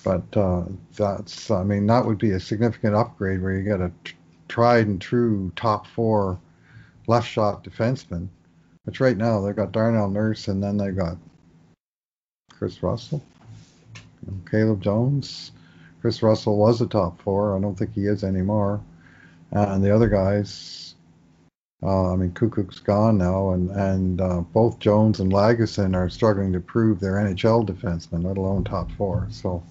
[0.07, 0.63] But uh,
[0.95, 3.91] that's, I mean, that would be a significant upgrade where you get a
[4.47, 6.39] tried and true top four
[7.07, 8.29] left shot defenseman.
[8.85, 11.17] Which right now they've got Darnell Nurse and then they got
[12.49, 13.21] Kris Russell.
[14.49, 15.51] Caleb Jones,
[15.99, 17.57] Kris Russell was a top four.
[17.57, 18.81] I don't think he is anymore.
[19.51, 20.95] And the other guys,
[21.83, 26.53] uh, I mean, Koekkoek's gone now, and and uh, both Jones and Lagesson are struggling
[26.53, 29.27] to prove they're NHL defensemen, let alone top four.
[29.29, 29.61] So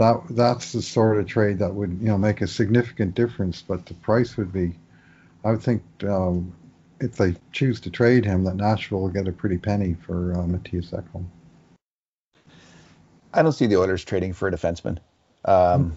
[0.00, 3.60] that that's the sort of trade that would you know make a significant difference.
[3.60, 4.74] But the price would be,
[5.44, 6.54] I would think, um,
[7.00, 10.38] if they choose to trade him, that Nashville will get a pretty penny for uh,
[10.38, 11.26] Mattias Ekholm.
[13.34, 14.98] I don't see the Oilers trading for a defenseman.
[15.44, 15.94] Um,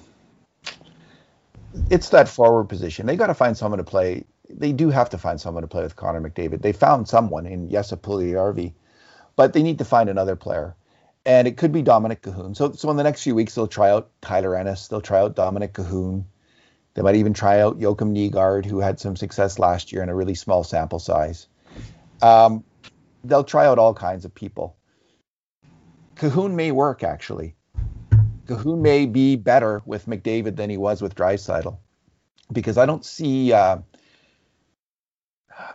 [1.90, 3.08] It's that forward position.
[3.08, 4.26] They got to find someone to play.
[4.50, 6.62] They do have to find someone to play with Connor McDavid.
[6.62, 8.74] They found someone in Jesse Puljujarvi,
[9.36, 10.76] but they need to find another player.
[11.26, 12.56] And it could be Dominik Kahun.
[12.56, 14.88] So, so in the next few weeks, they'll try out Tyler Ennis.
[14.88, 16.26] They'll try out Dominik Kahun.
[16.96, 20.16] They might even try out Joakim Nygard, who had some success last year in a
[20.16, 21.48] really small sample size.
[22.22, 22.64] Um,
[23.24, 24.76] they'll try out all kinds of people.
[26.16, 27.56] Kahun may work actually.
[28.46, 31.78] Kahun may be better with McDavid than he was with Draisaitl,
[32.52, 33.54] because I don't see.
[33.54, 33.78] Uh,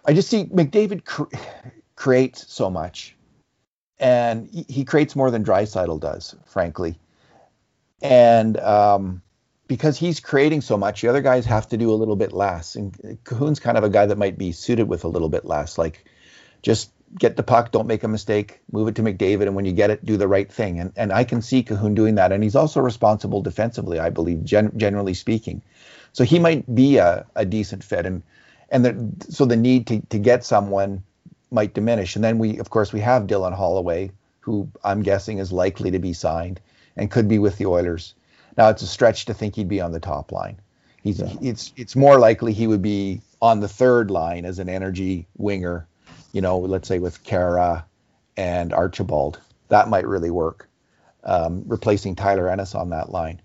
[0.04, 1.34] I just see McDavid cr-
[1.96, 3.16] creates so much,
[4.00, 6.98] and he, creates more than Draisaitl does, frankly.
[8.00, 9.22] And um,
[9.66, 12.76] because he's creating so much, the other guys have to do a little bit less.
[12.76, 15.78] And Kahun's kind of a guy that might be suited with a little bit less,
[15.78, 16.04] like
[16.62, 19.72] just get the puck, don't make a mistake, move it to McDavid, and when you
[19.72, 20.80] get it, do the right thing.
[20.80, 24.44] And and I can see Kahun doing that, and he's also responsible defensively, I believe,
[24.44, 25.62] gen- generally speaking.
[26.12, 28.22] So he might be a, a decent fit, and
[28.70, 31.02] and the, so the need to to get someone
[31.50, 32.16] might diminish.
[32.16, 35.98] And then we, of course, we have Dylan Holloway, who I'm guessing is likely to
[35.98, 36.60] be signed
[36.96, 38.14] and could be with the Oilers.
[38.56, 40.60] Now it's a stretch to think he'd be on the top line.
[41.02, 41.32] He's yeah.
[41.40, 45.86] it's it's more likely he would be on the third line as an energy winger
[46.32, 47.84] you know, let's say with Khaira
[48.36, 50.68] and Archibald, that might really work.
[51.24, 53.42] Um, replacing Tyler Ennis on that line,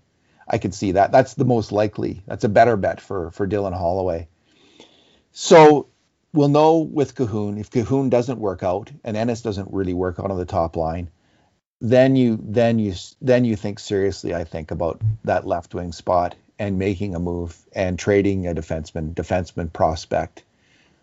[0.48, 1.12] I could see that.
[1.12, 2.22] That's the most likely.
[2.26, 4.28] That's a better bet for for Dylan Holloway.
[5.32, 5.88] So
[6.34, 10.30] we'll know with Kahun if Kahun doesn't work out and Ennis doesn't really work out
[10.30, 11.08] on the top line,
[11.80, 14.34] then you then you then you think seriously.
[14.34, 19.14] I think about that left wing spot and making a move and trading a defenseman
[19.14, 20.42] defenseman prospect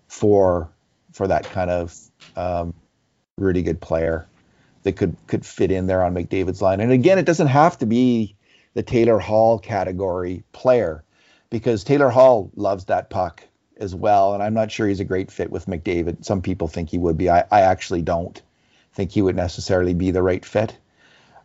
[0.08, 0.70] for
[1.13, 1.98] for that kind of
[2.36, 2.74] um,
[3.38, 4.28] really good player
[4.84, 6.82] that could could fit in there on McDavid's line.
[6.82, 8.36] And again, it doesn't have to be
[8.74, 11.04] the Taylor Hall category player
[11.50, 13.44] because Taylor Hall loves that puck
[13.82, 14.34] as well.
[14.34, 16.24] And I'm not sure he's a great fit with McDavid.
[16.24, 17.30] Some people think he would be.
[17.30, 18.41] I, I actually don't
[18.94, 20.78] think he would necessarily be the right fit.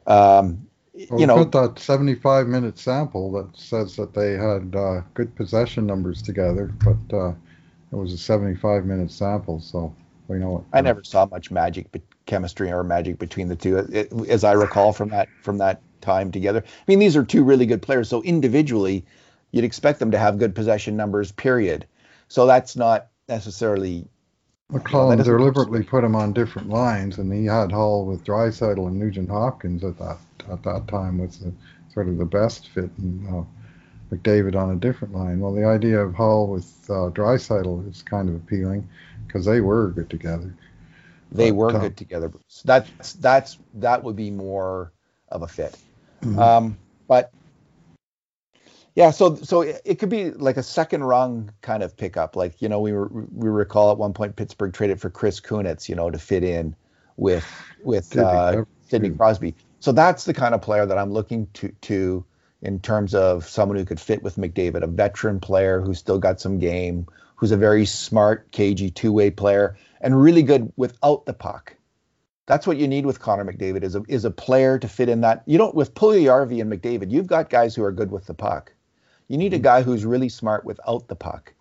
[0.06, 0.66] Um,
[1.10, 5.86] well, you know, that 75 minute sample that says that they had uh, good possession
[5.86, 7.30] numbers together, but uh,
[7.92, 9.94] it was a 75 minute sample, so
[10.28, 10.50] we know.
[10.50, 14.42] What, I never saw much magic but chemistry or magic between the two, it, as
[14.42, 16.62] I recall from that from that time together.
[16.66, 19.04] I mean, these are two really good players, so individually,
[19.50, 21.30] you'd expect them to have good possession numbers.
[21.30, 21.86] Period.
[22.28, 24.06] So that's not necessarily.
[24.72, 28.86] McLellan you know, deliberately put him on different lines, and he had Hall with Draisaitl
[28.86, 30.18] and Nugent Hopkins at that
[30.50, 31.52] at that time was the,
[31.92, 32.90] sort of the best fit.
[32.98, 33.44] And, uh,
[34.10, 35.40] McDavid on a different line.
[35.40, 38.88] Well, the idea of Hall with uh, Draisaitl is kind of appealing
[39.26, 40.54] because they were good together.
[41.32, 42.32] They but, were uh, good together.
[42.48, 44.92] So that's that's that would be more
[45.28, 45.76] of a fit.
[46.22, 46.38] Mm-hmm.
[46.38, 47.32] Um, but
[48.96, 52.34] yeah, so so it, it, could be like a second rung kind of pickup.
[52.34, 55.86] Like you know, we were, we recall at one point Pittsburgh traded for Chris Kunitz,
[55.86, 56.74] you know, to fit in
[57.18, 57.46] with
[57.84, 59.54] with uh, Sidney Crosby.
[59.80, 62.24] So that's the kind of player that I'm looking to to
[62.62, 66.40] in terms of someone who could fit with McDavid, a veteran player who's still got
[66.40, 67.06] some game,
[67.36, 71.76] who's a very smart, cagey two-way player, and really good without the puck.
[72.46, 75.20] That's what you need with Connor McDavid is a is a player to fit in
[75.20, 75.42] that.
[75.44, 78.72] You don't with Puljujarvi and McDavid, you've got guys who are good with the puck.
[79.28, 81.52] You need a guy who's really smart without the puck.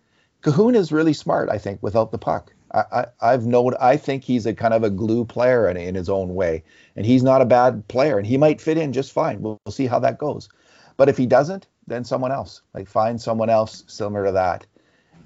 [0.43, 2.53] Kahun is really smart, I think, without the puck.
[2.73, 3.73] I, I, have known.
[3.79, 6.63] I think he's a kind of a glue player in, in his own way,
[6.95, 9.41] and he's not a bad player, and he might fit in just fine.
[9.41, 10.49] We'll, we'll see how that goes.
[10.97, 12.61] But if he doesn't, then someone else.
[12.73, 14.65] Like find someone else similar to that.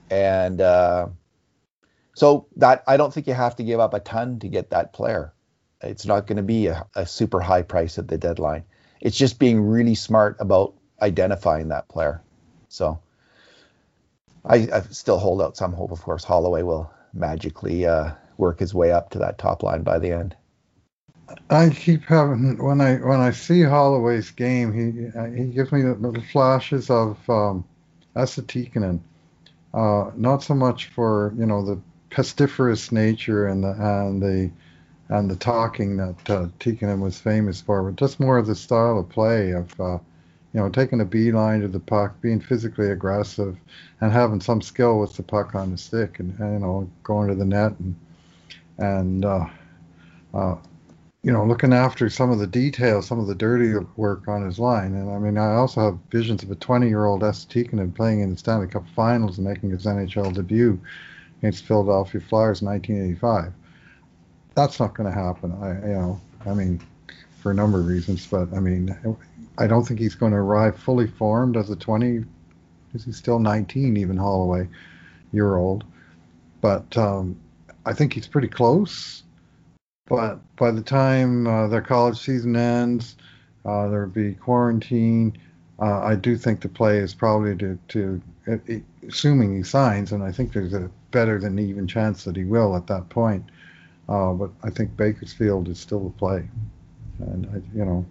[0.10, 1.08] And uh,
[2.14, 4.94] so that I don't think you have to give up a ton to get that
[4.94, 5.34] player.
[5.82, 8.64] It's not going to be a, a super high price at the deadline.
[9.02, 12.22] It's just being really smart about identifying that player.
[12.70, 13.00] So
[14.46, 15.92] I, I, still hold out some hope.
[15.92, 20.00] Of course, Holloway will magically uh, work his way up to that top line by
[20.00, 20.36] the end.
[21.50, 25.84] I keep having when I when I see Holloway's game, he uh, he gives me
[25.84, 27.66] little flashes of um,
[28.16, 28.44] Esa
[29.74, 31.80] Uh, not so much for you know the
[32.10, 34.52] pestiferous nature and the and the
[35.10, 39.00] and the talking that uh, Tikkanen was famous for, but just more of the style
[39.00, 39.98] of play of, uh,
[40.54, 43.58] you know, taking a beeline to the puck, being physically aggressive,
[44.02, 47.28] and having some skill with the puck on the stick, and, and you know, going
[47.28, 47.96] to the net and
[48.78, 49.46] and uh,
[50.34, 50.56] uh,
[51.22, 54.58] you know, looking after some of the details, some of the dirty work on his
[54.58, 54.94] line.
[54.94, 58.38] And I mean, I also have visions of a 20-year-old Esa Tikkanen playing in the
[58.38, 60.80] Stanley Cup Finals and making his NHL debut
[61.40, 63.52] against Philadelphia Flyers in 1985.
[64.56, 65.52] That's not going to happen.
[65.62, 66.82] I, you know, I mean,
[67.42, 68.96] for a number of reasons, but I mean,
[69.60, 72.24] I don't think he's going to arrive fully formed as a 20.
[72.94, 73.98] Is he still 19?
[73.98, 74.68] Even Holloway,
[75.34, 75.84] year old,
[76.62, 77.38] but um,
[77.86, 79.24] I think he's pretty close.
[80.08, 83.18] But by the time uh, their college season ends,
[83.66, 85.38] uh, there'll be quarantine.
[85.80, 90.24] Uh, I do think the play is probably to, to it, assuming he signs, and
[90.24, 93.46] I think there's a better than even chance that he will at that point.
[94.08, 96.50] Uh, but I think Bakersfield is still the play,
[97.20, 98.06] and I, you know,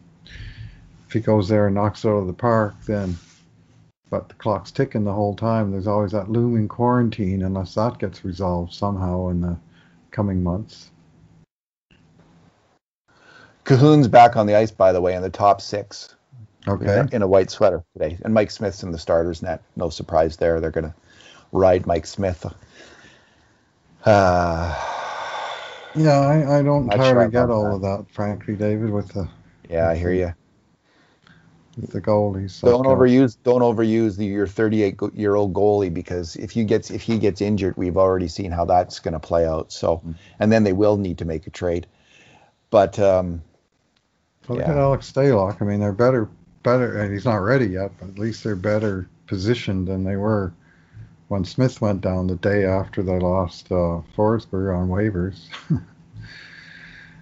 [1.08, 3.16] if he goes there and knocks it out of the park, then.
[4.10, 5.70] But the clock's ticking the whole time.
[5.70, 9.56] There's always that looming quarantine, unless that gets resolved somehow in the
[10.10, 10.90] coming months.
[13.64, 16.14] Kahun's back on the ice, by the way, in the top six.
[16.66, 17.04] Okay.
[17.12, 19.62] In a, white sweater today, and Mike Smith's in the starters net.
[19.76, 20.60] No surprise there.
[20.60, 20.94] They're gonna
[21.52, 22.44] ride Mike Smith.
[24.04, 24.74] Uh,
[25.94, 27.76] yeah, I, I don't entirely sure get all that.
[27.76, 28.90] of that, frankly, David.
[28.90, 29.28] With the
[29.70, 30.34] yeah, I hear you.
[31.80, 32.60] With the goalies.
[32.60, 37.02] Don't overuse don't overuse the, your 38 year old goalie because if he gets if
[37.02, 39.72] he gets injured, we've already seen how that's going to play out.
[39.72, 40.12] So, mm-hmm.
[40.40, 41.86] and then they will need to make a trade.
[42.70, 43.42] But um,
[44.48, 44.70] Look yeah.
[44.70, 45.60] at Alex Stalock.
[45.60, 46.28] I mean, they're better,
[46.62, 50.52] better, and he's not ready yet, but at least they're better positioned than they were
[51.28, 55.48] when Smith went down the day after they lost uh, Forsberg on waivers.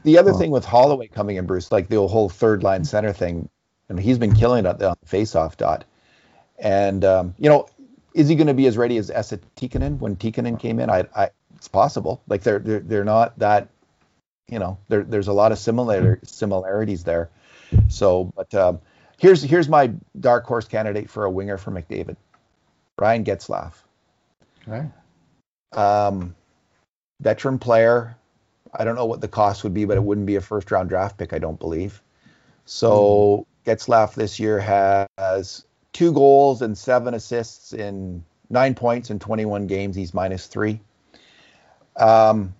[0.04, 3.12] the other uh, thing with Holloway coming in, Bruce, like the whole third line center
[3.12, 3.48] thing,
[3.88, 5.84] and he's been killing it on the faceoff dot.
[6.58, 7.68] And um, you know,
[8.14, 10.90] is he going to be as ready as Esa Tikkanen when Tikkanen came in?
[10.90, 12.22] I, I, it's possible.
[12.28, 13.68] Like they're they're they're not that
[14.48, 17.30] you know, there, there's a lot of similar similarities there.
[17.88, 18.80] So, but um,
[19.18, 22.16] here's here's my dark horse candidate for a winger for McDavid,
[22.98, 23.72] Ryan Getzlaf.
[24.68, 24.86] Okay.
[25.72, 26.34] Um,
[27.20, 28.16] veteran player.
[28.72, 30.88] I don't know what the cost would be, but it wouldn't be a first round
[30.88, 32.02] draft pick, I don't believe.
[32.66, 33.92] So mm-hmm.
[33.92, 34.58] Getzlaf this year
[35.18, 39.96] has two goals and seven assists in nine points in 21 games.
[39.96, 40.80] He's minus three.
[41.96, 42.54] Um,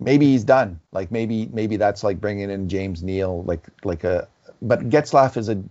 [0.00, 0.80] maybe he's done.
[0.92, 4.28] Like maybe maybe that's like bringing in James Neal, like like a.
[4.62, 5.62] But Getzlaf is a.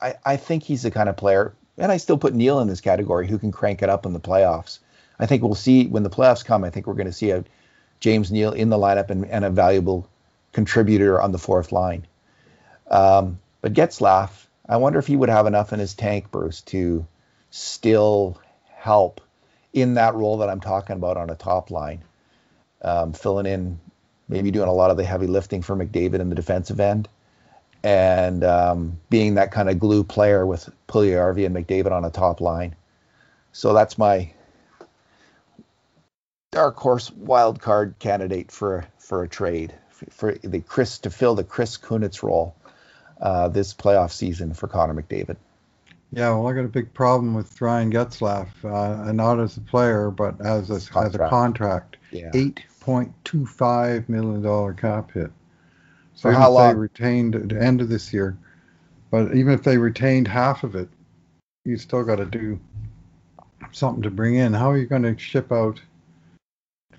[0.00, 2.80] I I think he's the kind of player, and I still put Neal in this
[2.80, 4.78] category who can crank it up in the playoffs.
[5.18, 6.62] I think we'll see when the playoffs come.
[6.62, 7.42] I think we're going to see a
[8.00, 10.06] James Neal in the lineup and, and a valuable
[10.52, 12.06] contributor on the fourth line.
[12.90, 14.30] Um, but Getzlaf,
[14.68, 17.04] I wonder if he would have enough in his tank, Bruce, to
[17.50, 19.20] still help
[19.72, 22.04] in that role that I'm talking about on a top line.
[22.80, 23.80] Um, filling in,
[24.28, 27.08] maybe doing a lot of the heavy lifting for McDavid in the defensive end,
[27.82, 32.40] and um, being that kind of glue player with Puljujarvi and McDavid on a top
[32.40, 32.76] line.
[33.50, 34.32] So that's my
[36.52, 39.74] dark horse wild card candidate for for a trade.
[40.10, 42.54] For the Chris to fill the Chris Kunitz role
[43.20, 45.36] uh, this playoff season for Connor McDavid.
[46.12, 50.10] Yeah, well, I got a big problem with Ryan Getzlaf, uh, not as a player,
[50.10, 51.96] but as a, as a contract.
[52.12, 52.30] Yeah.
[52.34, 55.30] Eight point two five million dollar cap hit.
[56.14, 56.74] So For how long?
[56.74, 58.38] They retained at the end of this year,
[59.10, 60.88] but even if they retained half of it,
[61.64, 62.60] you still got to do
[63.72, 64.54] something to bring in.
[64.54, 65.80] How are you going to ship out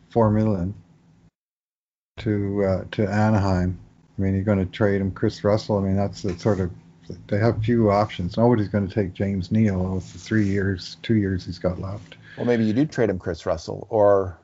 [0.10, 0.76] four million
[2.20, 3.80] to uh, to Anaheim?
[4.18, 5.78] I mean, you're going to trade him, Kris Russell.
[5.78, 6.72] I mean, that's the sort of
[7.28, 8.38] they have few options.
[8.38, 12.18] Nobody's going to take James Neal with the three years, two years he's got left.
[12.36, 14.38] Well, maybe you do trade him Kris Russell, or,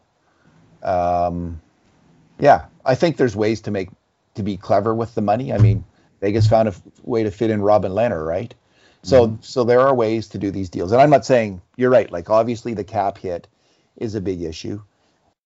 [0.82, 1.61] um,
[2.39, 3.89] yeah, I think there's ways to make
[4.36, 5.53] to be clever with the money.
[5.53, 5.84] I mean,
[6.21, 8.53] Vegas found a way to fit in Robin Lehner, right?
[9.03, 9.41] So, mm-hmm.
[9.41, 12.09] so there are ways to do these deals, and I'm not saying you're right.
[12.11, 13.47] Like, obviously, the cap hit
[13.97, 14.82] is a big issue.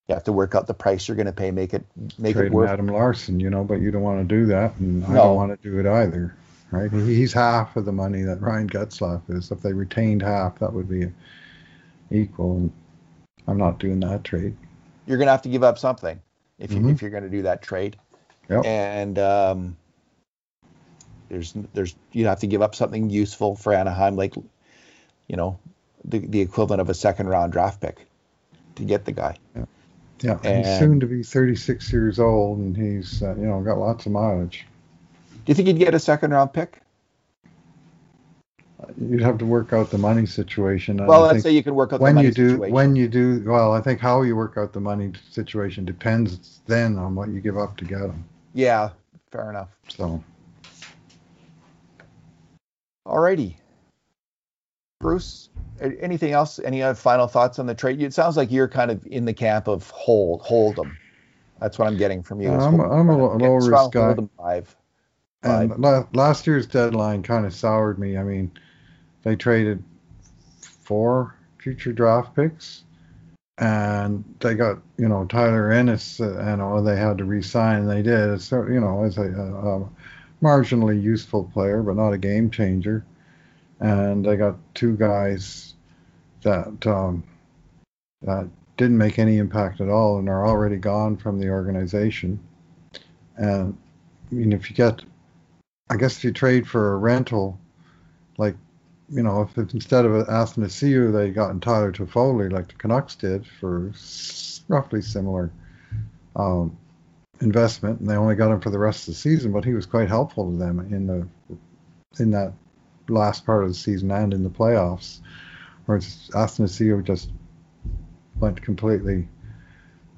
[0.07, 1.85] You have to work out the price you're going to pay, make it
[2.17, 2.69] make Trade it work.
[2.69, 5.07] Adam Larsson, you know, but you don't want to do that, and no.
[5.09, 6.35] I don't want to do it either
[6.71, 6.91] right?
[6.91, 9.51] He's half of the money that Ryan Getzlaf is.
[9.51, 11.11] If they retained half, that would be
[12.11, 12.71] equal.
[13.47, 14.55] I'm not doing that trade.
[15.05, 16.19] You're going to have to give up something
[16.59, 16.89] if you mm-hmm.
[16.89, 17.97] if you're going to do that trade.
[18.49, 18.65] Yep.
[18.65, 19.77] And um,
[21.29, 25.59] there's there's you have to give up something useful for Anaheim, like you know
[26.03, 28.05] the the equivalent of a second round draft pick
[28.75, 29.37] to get the guy.
[29.55, 29.65] Yeah.
[30.21, 33.77] Yeah, and, he's soon to be 36 years old, and he's uh, you know got
[33.77, 34.65] lots of mileage.
[35.31, 36.81] Do you think he'd get a second round pick?
[38.99, 41.03] You'd have to work out the money situation.
[41.05, 42.73] Well, let's say you can work out when you do situation.
[42.73, 43.43] when you do.
[43.45, 47.41] Well, I think how you work out the money situation depends then on what you
[47.41, 48.23] give up to get him.
[48.53, 48.91] Yeah,
[49.31, 49.69] fair enough.
[49.87, 50.23] So.
[53.07, 53.55] Alrighty.
[54.99, 56.59] Bruce, anything else?
[56.59, 58.01] Any other final thoughts on the trade?
[58.01, 60.97] It sounds like you're kind of in the camp of hold, hold them.
[61.59, 62.51] That's what I'm getting from you.
[62.51, 64.15] I'm, I'm a low risk guy.
[64.37, 64.75] Five.
[65.43, 66.07] And five.
[66.13, 68.17] last year's deadline kind of soured me.
[68.17, 68.51] I mean,
[69.23, 69.83] they traded
[70.61, 72.83] four future draft picks,
[73.57, 77.89] and they got you know Tyler Ennis, uh, and all they had to re-sign, and
[77.89, 78.41] they did.
[78.41, 79.89] So you know, as a, a, a
[80.41, 83.05] marginally useful player, but not a game changer.
[83.79, 85.75] And I got two guys
[86.41, 87.23] that um,
[88.21, 88.47] that
[88.77, 92.39] didn't make any impact at all and are already gone from the organization.
[93.35, 93.77] And
[94.31, 95.01] I mean, if you get,
[95.89, 97.59] I guess if you trade for a rental,
[98.37, 98.55] like
[99.09, 103.45] you know, if, if instead of Athanasiu, they got Tyler Toffoli like the Canucks did
[103.59, 103.93] for
[104.67, 105.51] roughly similar
[106.35, 106.77] um,
[107.41, 109.85] investment, and they only got him for the rest of the season, but he was
[109.85, 111.27] quite helpful to them in the
[112.19, 112.53] in that
[113.09, 115.19] last part of the season and in the playoffs.
[115.85, 117.31] Whereas Athanasiu just
[118.39, 119.27] went completely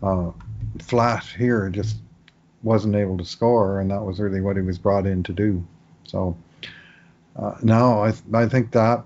[0.01, 0.31] uh,
[0.81, 1.97] flat here, just
[2.63, 5.65] wasn't able to score, and that was really what he was brought in to do.
[6.05, 6.35] So
[7.35, 9.05] uh, now I, th- I think that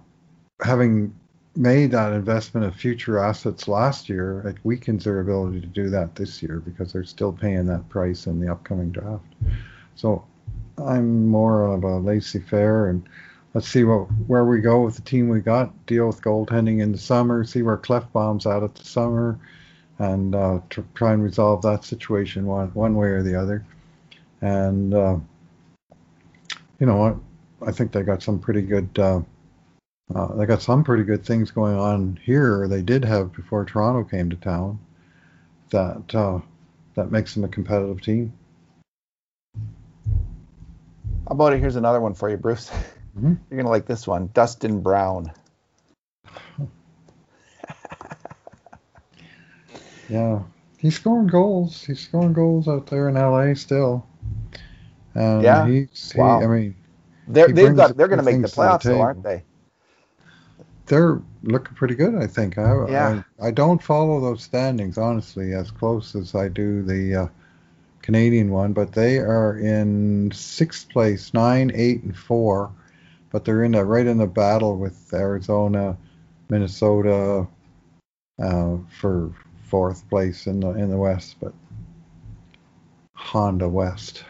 [0.62, 1.14] having
[1.56, 6.16] made that investment of future assets last year, it weakens their ability to do that
[6.16, 9.26] this year because they're still paying that price in the upcoming draft.
[9.96, 10.26] So
[10.78, 13.08] I'm more of a laissez faire and
[13.54, 15.86] let's see what where we go with the team we got.
[15.86, 17.44] Deal with goaltending in the summer.
[17.44, 19.40] See where Klefbom's at at the summer,
[20.00, 20.60] and uh,
[20.96, 23.66] try and resolve that situation one one way or the other.
[24.42, 25.18] And uh,
[26.80, 27.18] you know what?
[27.66, 28.90] I think they got some pretty good.
[28.98, 29.22] Uh,
[30.14, 32.68] uh, they got some pretty good things going on here.
[32.68, 34.80] They did have before Toronto came to town.
[35.70, 36.40] That uh,
[36.96, 38.34] that makes them a competitive team.
[41.26, 41.60] How about it?
[41.60, 42.70] Here's another one for you, Bruce.
[43.18, 43.34] Mm-hmm.
[43.50, 45.32] You're gonna like this one, Dustin Brown.
[50.10, 50.42] yeah,
[50.78, 51.84] he's scoring goals.
[51.84, 54.06] He's scoring goals out there in LA still.
[55.16, 55.68] And yeah.
[55.68, 56.40] He's, wow.
[56.40, 56.76] He, I mean,
[57.28, 59.44] they're they've got they're going to make the playoffs, the though, aren't they?
[60.88, 62.58] They're looking pretty good, I think.
[62.58, 63.24] I, yeah.
[63.40, 67.28] I, I don't follow those standings honestly as close as I do the uh,
[68.02, 72.72] Canadian one, but they are in sixth place, nine, eight, and four.
[73.34, 75.98] But they're in a, right in the battle with Arizona,
[76.50, 77.48] Minnesota
[78.42, 79.34] uh, for
[79.66, 81.54] fourth place in the in the West, but
[83.16, 84.24] Honda West.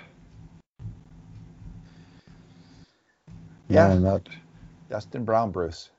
[3.68, 4.28] Yeah, and that
[4.90, 5.90] Dustin Brown, Bruce.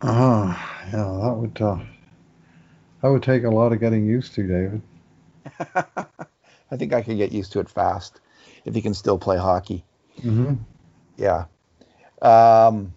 [0.00, 0.56] Uh.
[0.92, 1.78] Yeah, that would uh,
[3.00, 4.82] that would take a lot of getting used to, David.
[6.70, 8.20] I think I could get used to it fast
[8.64, 9.84] if he can still play hockey.
[10.18, 10.54] Mm-hmm.
[11.16, 11.46] Yeah.
[12.22, 12.94] Um,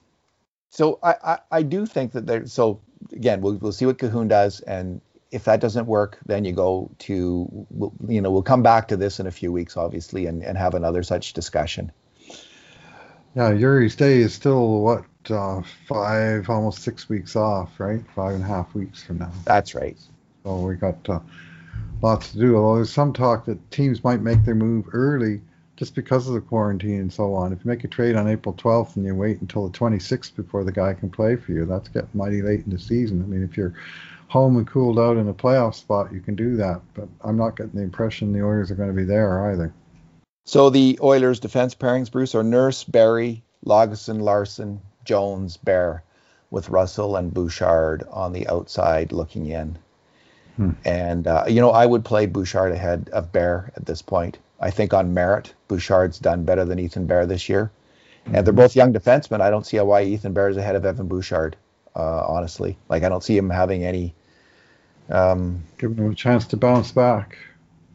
[0.70, 2.46] so I, I, I do think that there.
[2.46, 2.80] So
[3.12, 5.02] again, we'll we'll see what Kahun does, and
[5.32, 7.68] if that doesn't work, then you go to
[8.08, 10.76] you know we'll come back to this in a few weeks, obviously, and and have
[10.76, 11.92] another such discussion.
[13.36, 18.02] Yeah, Yuri's day is still what uh, five, almost six weeks off, right?
[18.16, 19.32] Five and a half weeks from now.
[19.44, 19.98] That's right.
[20.44, 21.20] So we got uh,
[22.02, 22.56] lots to do.
[22.56, 25.42] Although there's some talk that teams might make their move early
[25.76, 27.52] just because of the quarantine and so on.
[27.52, 30.64] If you make a trade on April 12th and you wait until the 26th before
[30.64, 33.22] the guy can play for you, that's getting mighty late in the season.
[33.22, 33.74] I mean, if you're
[34.28, 36.82] home and cooled out in a playoff spot, you can do that.
[36.94, 39.74] But I'm not getting the impression the Oilers are going to be there either.
[40.46, 46.04] So the Oilers' defense pairings, Bruce, are Nurse, Barrie, Lagesson, Larsson, Jones, Bear,
[46.52, 49.78] with Russell and Bouchard on the outside looking in.
[50.56, 50.72] Hmm.
[50.86, 54.38] And uh, you know, I would play Bouchard ahead of Bear at this point.
[54.60, 57.72] I think on merit, Bouchard's done better than Ethan Bear this year,
[58.26, 58.36] mm-hmm.
[58.36, 59.42] and they're both young defensemen.
[59.42, 61.56] I don't see why Ethan Bear is ahead of Evan Bouchard.
[61.96, 64.14] Uh, honestly, like I don't see him having any.
[65.10, 67.38] Um, Giving him a chance to bounce back.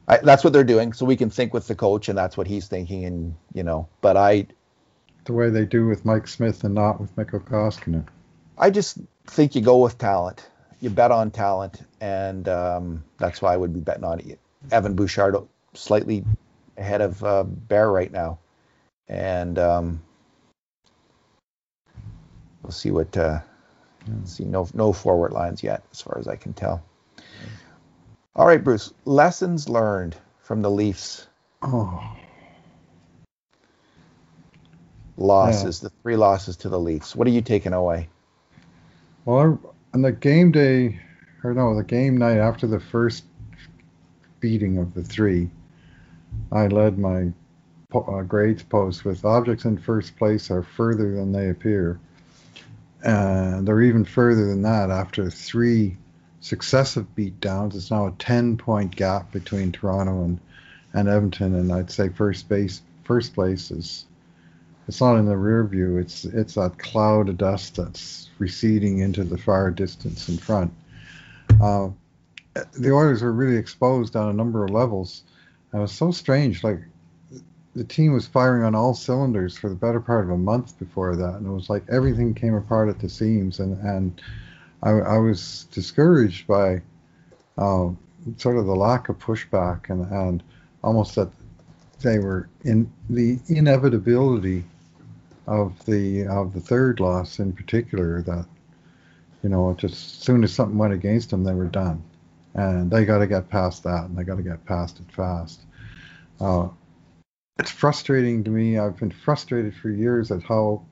[0.09, 2.47] I, that's what they're doing, so we can think with the coach, and that's what
[2.47, 3.89] he's thinking, and you know.
[4.01, 4.47] But I,
[5.25, 8.07] the way they do with Mike Smith and not with Mikko Koskinen.
[8.59, 10.49] I just think you go with talent.
[10.81, 14.21] You bet on talent, and um, that's why I would be betting on
[14.73, 15.37] Evan Bouchard
[15.75, 16.25] slightly
[16.81, 18.41] ahead of uh, Bear right now,
[19.07, 20.03] and um,
[22.63, 23.17] we'll see what.
[23.17, 23.41] Uh,
[24.25, 26.83] see no no forward lines yet, as far as I can tell.
[28.35, 28.93] All right, Bruce.
[29.05, 31.27] Lessons learned from the Leafs.
[31.63, 32.17] Oh.
[35.17, 35.89] Losses, yeah.
[35.89, 37.15] the three losses to the Leafs.
[37.15, 38.09] What are you taking away?
[39.27, 39.61] Well,
[39.93, 40.99] on the game day,
[41.45, 43.25] or no, the game night after the first
[44.41, 45.51] beating of the three,
[46.53, 47.33] I led my
[47.95, 52.01] uh, grades post with objects in first place are further than they appear.
[53.03, 55.97] And they're even further than that after three
[56.41, 57.75] successive beatdowns.
[57.75, 60.41] It's now a 10 point gap between Toronto and,
[60.93, 61.55] and Edmonton.
[61.55, 64.07] And I'd say first base, first place is,
[64.89, 65.99] it's not in the rear view.
[65.99, 70.73] It's, it's that cloud of dust that's receding into the far distance in front.
[71.61, 71.91] Uh,
[72.73, 75.23] the Oilers were really exposed on a number of levels.
[75.73, 76.65] It was so strange.
[76.65, 76.81] Like
[77.75, 81.17] the team was firing on all cylinders for the better part of a month before
[81.17, 84.21] that, and it was like everything came apart at the seams, and and
[84.83, 86.83] I, I was discouraged by
[87.59, 87.91] uh,
[88.37, 90.43] sort of the lack of pushback and and
[90.83, 91.31] almost that
[92.01, 94.65] they were in the inevitability
[95.47, 98.47] of the of the third loss in particular that
[99.43, 102.03] you know just as soon as something went against them they were done
[102.55, 105.61] and they got to get past that and they got to get past it fast
[106.41, 106.69] uh,
[107.61, 108.79] it's frustrating to me.
[108.79, 110.83] I've been frustrated for years at how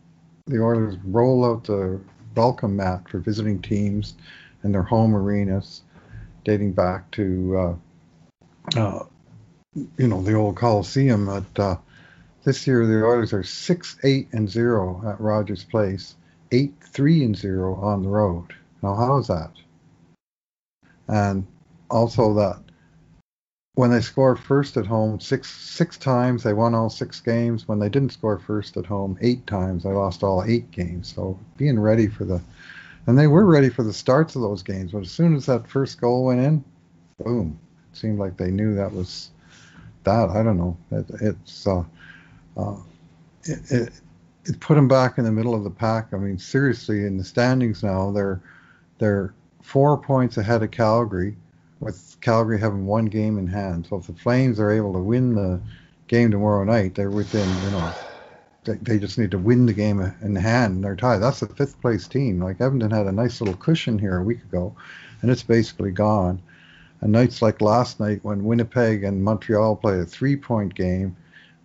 [0.46, 1.98] the Oilers roll out the
[2.34, 4.14] welcome mat for visiting teams
[4.62, 5.82] in their home arenas,
[6.44, 7.78] dating back to
[8.76, 9.04] uh, uh,
[9.74, 11.30] you know the old Coliseum.
[11.30, 11.76] At uh,
[12.44, 16.16] this year, the Oilers are six, eight, and zero at Rogers Place,
[16.52, 18.54] eight, three, and zero on the road.
[18.82, 19.52] Now, how is that?
[21.08, 21.46] And
[21.90, 22.60] also that
[23.74, 27.68] when they scored first at home six six times, they won all six games.
[27.68, 31.14] When they didn't score first at home eight times, they lost all eight games.
[31.14, 32.42] So being ready for the,
[33.06, 34.90] and they were ready for the starts of those games.
[34.90, 36.64] But as soon as that first goal went in,
[37.24, 37.56] boom,
[37.92, 39.30] it seemed like they knew that was
[40.02, 40.28] that.
[40.30, 40.76] I don't know.
[40.90, 41.84] It, it's uh,
[42.56, 42.76] uh,
[43.44, 43.92] it, it
[44.44, 46.12] it put them back in the middle of the pack.
[46.12, 48.40] I mean, seriously, in the standings now, they're
[48.98, 49.34] they're
[49.68, 51.36] four points ahead of Calgary
[51.78, 53.86] with Calgary having one game in hand.
[53.86, 55.60] So if the Flames are able to win the
[56.06, 57.92] game tomorrow night, they're within, you know,
[58.64, 61.18] they, they just need to win the game in hand and they're tied.
[61.18, 62.42] That's the fifth place team.
[62.42, 64.74] Like Edmonton had a nice little cushion here a week ago,
[65.20, 66.40] and it's basically gone.
[67.02, 71.14] And nights like last night when Winnipeg and Montreal play a three point game,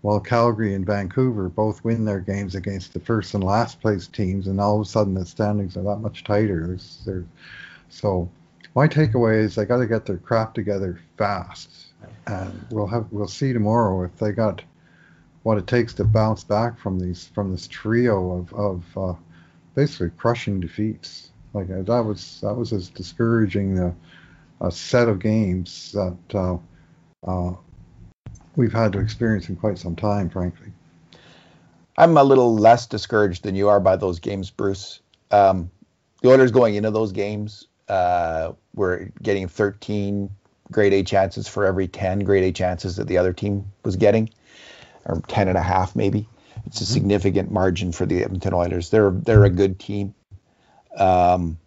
[0.01, 4.47] while Calgary and Vancouver both win their games against the first and last place teams,
[4.47, 6.67] and all of a sudden the standings are that much tighter.
[6.67, 7.25] There's, there's,
[7.93, 8.29] so
[8.75, 11.69] my takeaway is they got to get their crap together fast,
[12.25, 14.63] and we'll have we'll see tomorrow if they got
[15.43, 19.13] what it takes to bounce back from these from this trio of of uh,
[19.75, 21.29] basically crushing defeats.
[21.53, 23.95] Like uh, that was that was as discouraging a,
[24.61, 26.57] a set of games that uh,
[27.27, 27.55] uh,
[28.55, 30.71] we've had to experience in quite some time, frankly.
[31.95, 34.99] I'm a little less discouraged than you are by those games, Bruce.
[35.29, 35.69] Um,
[36.23, 40.29] the Oilers going into those games uh, we're getting 13
[40.71, 44.29] grade A chances for every 10 grade A chances that the other team was getting,
[45.05, 46.27] or 10 and a half maybe.
[46.65, 46.93] It's a mm-hmm.
[46.93, 48.89] significant margin for the Edmonton Oilers.
[48.89, 50.13] They're they're a good team.
[50.97, 51.57] Um,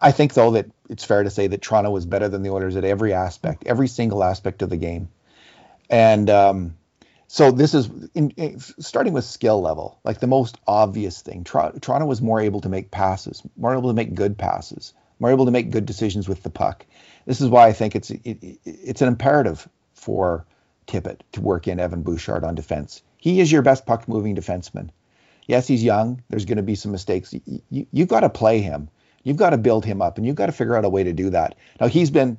[0.00, 2.76] I think though that it's fair to say that Toronto was better than the Oilers
[2.76, 5.08] at every aspect, every single aspect of the game,
[5.88, 6.76] and um,
[7.28, 11.44] so this is in, in, starting with skill level, like the most obvious thing.
[11.44, 15.46] Toronto was more able to make passes, more able to make good passes, we're able
[15.46, 16.86] to make good decisions with the puck.
[17.26, 20.44] This is why I think it's it, it's an imperative for
[20.86, 23.02] Tippett to work in Evan Bouchard on defense.
[23.18, 24.90] He is your best puck moving defenseman.
[25.46, 26.22] Yes, he's young.
[26.28, 27.34] There's going to be some mistakes.
[27.70, 28.88] You, you've got to play him.
[29.22, 31.12] You've got to build him up, and you've got to figure out a way to
[31.12, 31.56] do that.
[31.80, 32.38] Now he's been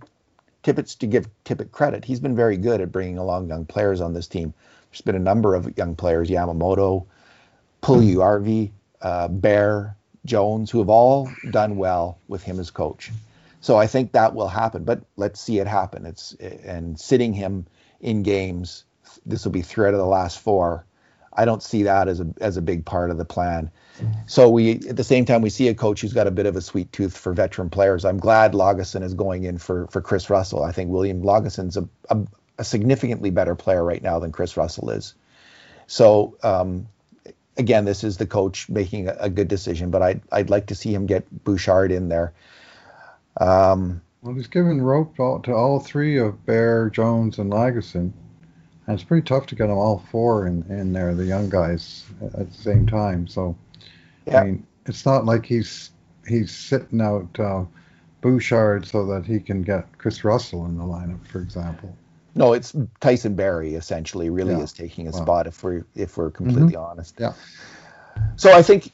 [0.64, 2.06] Tippett's to give Tippett credit.
[2.06, 4.54] He's been very good at bringing along young players on this team.
[4.92, 7.06] There's been a number of young players: Yamamoto,
[7.82, 8.72] Puljujarvi,
[9.02, 9.97] uh, Bear,
[10.28, 13.12] Jones, who have all done well with him as coach.
[13.62, 16.06] So I think that will happen, but let's see it happen.
[16.06, 17.66] It's and sitting him
[18.00, 18.86] in games.
[19.26, 20.86] This will be three out of the last four.
[21.34, 23.72] I don't see that as a as a big part of the plan.
[24.28, 26.56] So we at the same time we see a coach who's got a bit of
[26.56, 28.06] a sweet tooth for veteran players.
[28.06, 30.64] I'm glad Lagesson is going in for for Kris Russell.
[30.64, 32.20] I think William Lagesson's a, a,
[32.60, 35.16] a significantly better player right now than Kris Russell is.
[35.88, 36.88] So um,
[37.58, 40.76] again, this is the coach making a, a, good decision, but I'd, I'd like to
[40.76, 42.34] see him get Bouchard in there.
[43.40, 48.12] Um, well, he's given rope to all three of Bear, Jones, and Lagesson.
[48.86, 52.06] And it's pretty tough to get them all four in, in there, the young guys,
[52.22, 53.28] at the same time.
[53.28, 53.56] So,
[54.26, 54.42] yeah.
[54.42, 55.92] I mean, it's not like he's
[56.28, 57.66] he's sitting out uh,
[58.22, 61.96] Bouchard so that he can get Kris Russell in the lineup, for example.
[62.38, 64.62] No, it's Tyson Barrie essentially really yeah.
[64.62, 65.18] is taking a wow.
[65.18, 66.92] spot if we're if we're completely mm-hmm.
[66.92, 67.16] honest.
[67.20, 67.34] Yeah.
[68.36, 68.92] So I think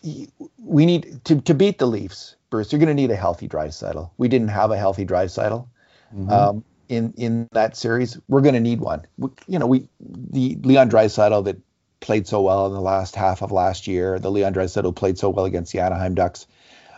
[0.58, 2.72] we need to to beat the Leafs, Bruce.
[2.72, 4.10] You're going to need a healthy Draisaitl.
[4.18, 5.68] We didn't have a healthy Draisaitl
[6.16, 6.30] mm-hmm.
[6.30, 8.18] um, in in that series.
[8.30, 9.06] We're going to need one.
[9.18, 11.58] We, you know, we the Leon Draisaitl that
[12.00, 15.18] played so well in the last half of last year, the Leon Draisaitl who played
[15.18, 16.48] so well against the Anaheim Ducks.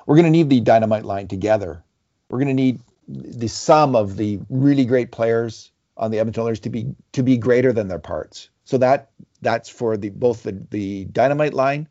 [0.05, 1.83] We're going to need the dynamite line together.
[2.29, 6.59] We're going to need the sum of the really great players on the Edmonton Oilers
[6.61, 8.49] to be to be greater than their parts.
[8.65, 9.09] So that
[9.41, 11.87] that's for the both the, the dynamite line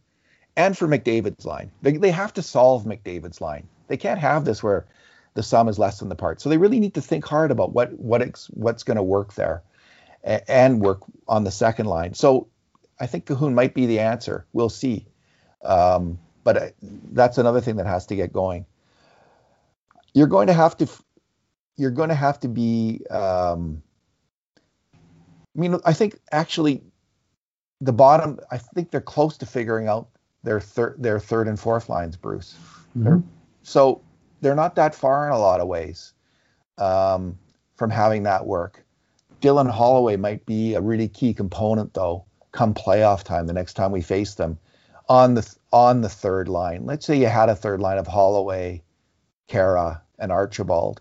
[0.57, 1.70] and for McDavid's line.
[1.82, 3.68] They, they have to solve McDavid's line.
[3.88, 4.86] They can't have this where
[5.34, 6.40] the sum is less than the part.
[6.40, 9.62] So they really need to think hard about what what what's going to work there
[10.22, 12.14] and work on the second line.
[12.14, 12.48] So
[12.98, 14.46] I think Kahun might be the answer.
[14.52, 15.07] We'll see.
[15.64, 18.66] Um, but uh, that's another thing that has to get going.
[20.12, 20.88] You're going to have to
[21.76, 23.82] you're going to have to be um,
[25.57, 26.82] I mean I think actually
[27.80, 30.09] the bottom I think they're close to figuring out
[30.42, 32.55] their third their third and fourth lines, Bruce.
[32.90, 33.05] Mm-hmm.
[33.05, 33.22] They're,
[33.62, 34.02] so
[34.40, 36.12] they're not that far in a lot of ways
[36.78, 37.38] um,
[37.76, 38.84] from having that work.
[39.40, 43.90] Dylan Holloway might be a really key component though come playoff time the next time
[43.90, 44.59] we face them
[45.09, 46.86] on the on the third line.
[46.86, 48.82] Let's say you had a third line of Holloway,
[49.48, 51.00] Khaira, and Archibald.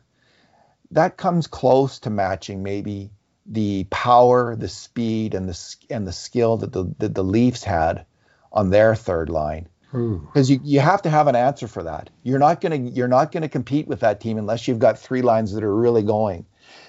[0.92, 3.12] That comes close to matching maybe
[3.46, 8.06] the power, the speed, and the and the skill that the that the Leafs had
[8.52, 9.68] on their third line.
[10.26, 12.10] Because you, you have to have an answer for that.
[12.24, 15.54] You're not gonna you're not gonna compete with that team unless you've got three lines
[15.54, 16.46] that are really going.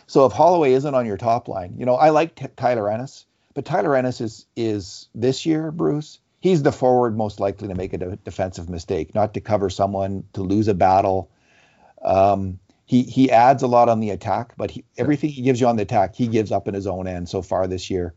[0.06, 3.26] So if Holloway isn't on your top line, you know I like t- Tyler Ennis,
[3.52, 6.18] but Tyler Ennis is is this year, Bruce.
[6.40, 10.24] He's the forward most likely to make a de- defensive mistake, not to cover someone,
[10.34, 11.30] to lose a battle.
[12.02, 15.66] Um, he he adds a lot on the attack, but he, everything he gives you
[15.66, 18.14] on the attack, he gives up in his own end so far this year.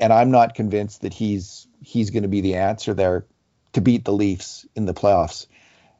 [0.00, 3.26] And I'm not convinced that he's he's going to be the answer there
[3.72, 5.46] to beat the Leafs in the playoffs.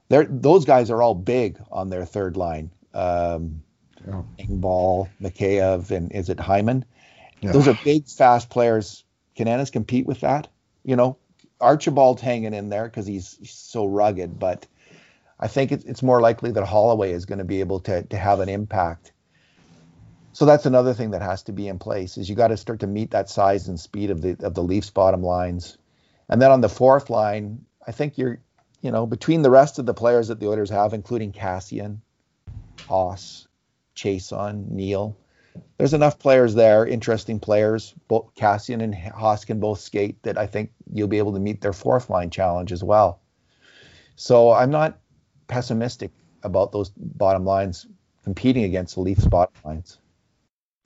[0.09, 2.71] They're, those guys are all big on their third line.
[2.95, 3.63] Um,
[4.07, 4.23] yeah.
[4.39, 6.85] Engvall, Mikheyev, and is it Hyman?
[7.41, 7.53] Yeah.
[7.53, 9.05] Those are big, fast players.
[9.37, 10.49] Can Ennis compete with that?
[10.83, 11.19] You know,
[11.61, 14.67] Archibald's hanging in there because he's, so rugged, but
[15.41, 18.41] I think it's more likely that Holloway is going to be able to to have
[18.41, 19.13] an impact.
[20.33, 22.81] So that's another thing that has to be in place is you got to start
[22.81, 25.79] to meet that size and speed of the of the Leafs bottom lines.
[26.29, 28.39] And then on the fourth line, I think you're,
[28.83, 31.99] you know, between the rest of the players that the Oilers have, including Kassian,
[32.87, 33.49] Haas,
[33.97, 35.17] Chiasson, Neal,
[35.79, 37.95] there's enough players there, interesting players.
[38.09, 41.61] Both Kassian and Haas can both skate that I think you'll be able to meet
[41.61, 43.21] their fourth line challenge as well.
[44.17, 44.99] So I'm not
[45.49, 47.87] pessimistic about those bottom lines
[48.23, 49.99] competing against the Leafs bottom lines.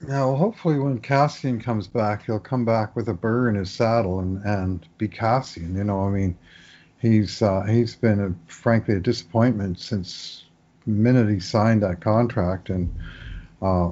[0.07, 4.19] Well, hopefully when Kassian comes back, he'll come back with a burr in his saddle
[4.19, 5.77] and, and be Kassian.
[5.77, 6.37] You know, I mean,
[6.99, 10.45] he's uh, he's been a, frankly a disappointment since
[10.85, 12.93] the minute he signed that contract, and
[13.61, 13.91] uh,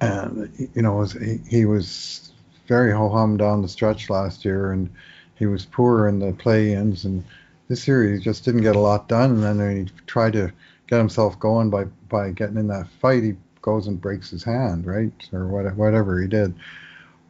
[0.00, 2.32] and you know he, he was
[2.68, 4.90] very ho hum down the stretch last year, and
[5.34, 7.24] he was poor in the play-ins, and
[7.70, 10.52] this year he just didn't get a lot done, and then he tried to
[10.88, 13.22] get himself going by by getting in that fight.
[13.22, 16.52] He goes and breaks his hand, right, or what, whatever he did.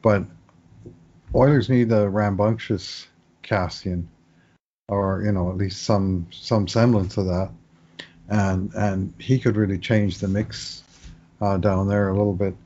[0.00, 0.24] But
[1.34, 3.06] Oilers need a rambunctious
[3.44, 4.06] Kassian,
[4.88, 7.50] or you know at least some some semblance of that,
[8.30, 10.82] and and he could really change the mix
[11.42, 12.56] uh, down there a little bit.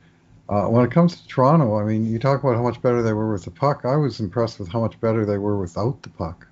[0.47, 3.11] Uh, when it comes to Toronto, I mean, you talk about how much better they
[3.11, 3.81] were with the puck.
[3.83, 6.47] I was impressed with how much better they were without the puck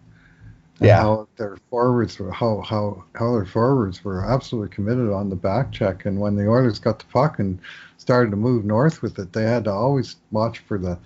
[0.83, 1.01] yeah.
[1.01, 5.71] how their forwards were how how how their forwards were absolutely committed on the back
[5.71, 6.05] check.
[6.05, 7.59] And when the Oilers got the puck and
[7.97, 10.97] started to move north with it they had to always watch for the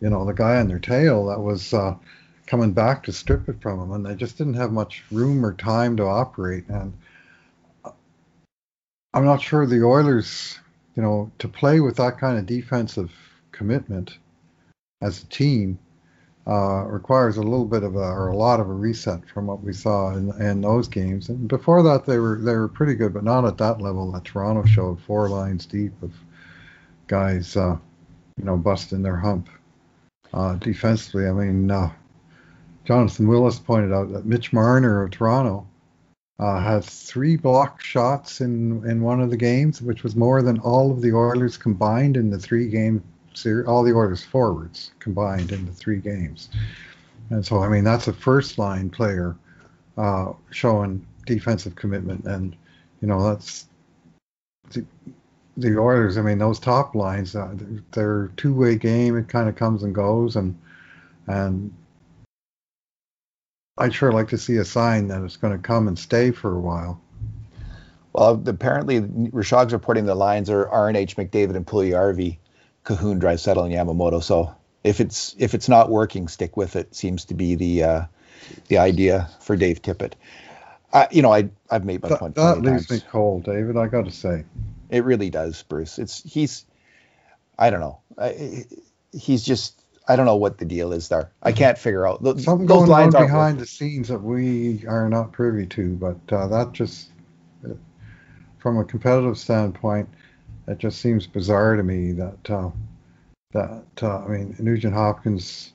[0.00, 1.94] you know the guy on their tail that was uh,
[2.46, 3.92] coming back to strip it from them.
[3.92, 6.68] And they just didn't have much room or time to operate.
[6.68, 6.92] And
[9.14, 10.58] I'm not sure the Oilers
[10.96, 13.12] you know to play with that kind of defensive
[13.52, 14.18] commitment
[15.00, 15.78] as a team
[16.46, 19.62] uh, requires a little bit of a or a lot of a reset from what
[19.62, 21.30] we saw in, in those games.
[21.30, 24.24] And before that, they were they were pretty good, but not at that level that
[24.24, 25.00] Toronto showed.
[25.00, 26.12] Four lines deep of
[27.06, 27.76] guys, uh,
[28.36, 29.48] you know, busting their hump
[30.34, 31.26] uh, defensively.
[31.26, 31.90] I mean, uh,
[32.84, 35.66] Jonathan Willis pointed out that Mitch Marner of Toronto
[36.38, 40.58] uh, had three block shots in in one of the games, which was more than
[40.58, 43.02] all of the Oilers combined in the three game
[43.66, 46.48] all the orders forwards combined in the three games.
[47.30, 49.36] And so, I mean, that's a first line player
[49.96, 52.54] uh, showing defensive commitment, and
[53.00, 53.66] you know that's
[54.70, 54.84] the,
[55.56, 57.54] the Oilers, I mean, those top lines, uh,
[57.92, 59.16] they're two-way game.
[59.16, 60.58] It kind of comes and goes, and
[61.26, 61.72] and
[63.78, 66.54] I'd sure like to see a sign that it's going to come and stay for
[66.54, 67.00] a while.
[68.12, 71.66] Well, apparently, Rishaug's reporting the lines are RNH, McDavid, and
[72.84, 74.22] Puljujarvi, Kahun, Settle, and Yamamoto.
[74.22, 76.94] So if it's if it's not working, stick with it.
[76.94, 78.04] Seems to be the uh,
[78.68, 80.12] the idea for Dave Tippett.
[80.92, 82.34] I, you know, I I've made my that, point.
[82.36, 83.02] That leaves times.
[83.02, 83.76] me cold, David.
[83.76, 84.44] I got to say,
[84.90, 85.98] it really does, Bruce.
[85.98, 86.64] It's he's,
[87.58, 88.64] I don't know, I,
[89.12, 91.32] he's just I don't know what the deal is there.
[91.42, 92.22] I can't figure out.
[92.40, 96.72] Something going on behind the scenes that we are not privy to, but uh, that
[96.72, 97.08] just,
[98.58, 100.08] from a competitive standpoint,
[100.66, 102.70] it just seems bizarre to me that uh,
[103.52, 105.72] that uh, I mean Nugent Hopkins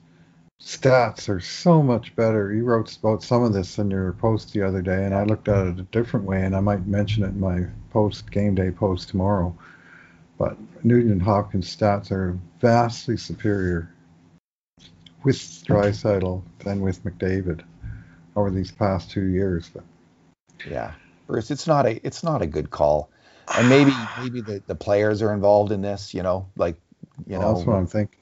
[0.60, 2.52] stats are so much better.
[2.52, 5.48] You wrote about some of this in your post the other day, and I looked
[5.48, 8.70] at it a different way, and I might mention it in my post game day
[8.70, 9.56] post tomorrow.
[10.38, 13.92] But Nugent Hopkins stats are vastly superior
[15.22, 17.62] with Draisaitl than with McDavid
[18.36, 19.70] over these past two years.
[19.72, 19.84] But
[20.68, 20.92] yeah,
[21.26, 23.10] Bruce, it's not a it's not a good call,
[23.56, 26.14] and maybe maybe the, the players are involved in this.
[26.14, 26.76] You know, like
[27.26, 28.18] you well, know, that's what I'm thinking.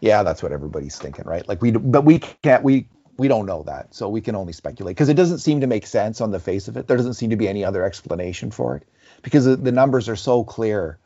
[0.00, 1.46] Yeah, that's what everybody's thinking, right?
[1.48, 4.96] Like we, but we can't we we don't know that, so we can only speculate
[4.96, 6.86] because it doesn't seem to make sense on the face of it.
[6.86, 8.86] There doesn't seem to be any other explanation for it
[9.22, 10.98] because the, the numbers are so clear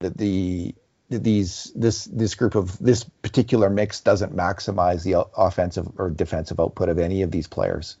[0.00, 0.74] that the
[1.08, 6.88] these this this group of this particular mix doesn't maximize the offensive or defensive output
[6.88, 7.96] of any of these players,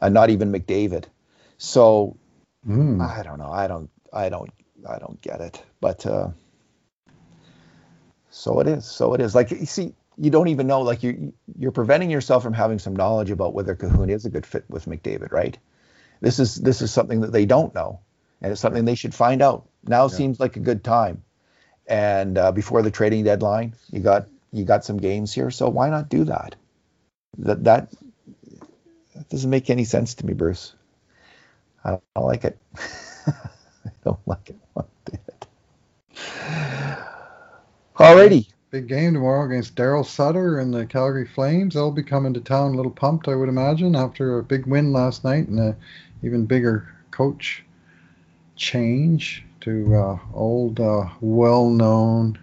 [0.00, 1.04] uh, not even McDavid.
[1.58, 2.16] So
[2.66, 3.00] mm.
[3.00, 3.50] I don't know.
[3.50, 3.90] I don't.
[4.12, 4.50] I don't.
[4.88, 5.62] I don't get it.
[5.80, 6.28] But uh,
[8.30, 8.84] so it is.
[8.84, 9.34] So it is.
[9.34, 10.82] Like you see, you don't even know.
[10.82, 14.46] Like you you're preventing yourself from having some knowledge about whether Kahun is a good
[14.46, 15.58] fit with McDavid, right?
[16.20, 18.00] This is this is something that they don't know,
[18.42, 19.68] and it's something they should find out.
[19.86, 20.08] Now yeah.
[20.08, 21.22] seems like a good time
[21.90, 25.90] and uh, before the trading deadline, you got you got some games here, so why
[25.90, 26.54] not do that?
[27.38, 27.90] That that,
[29.14, 30.74] that doesn't make any sense to me, Bruce.
[31.84, 32.58] I don't, I don't like it.
[34.04, 35.46] Don't like it one bit.
[37.96, 38.48] Alrighty.
[38.70, 41.74] Big game tomorrow against Daryl Sutter and the Calgary Flames.
[41.74, 44.92] They'll be coming to town a little pumped, I would imagine, after a big win
[44.92, 45.76] last night and a
[46.22, 47.64] even bigger coach
[48.56, 52.38] change to uh, old, uh, well-known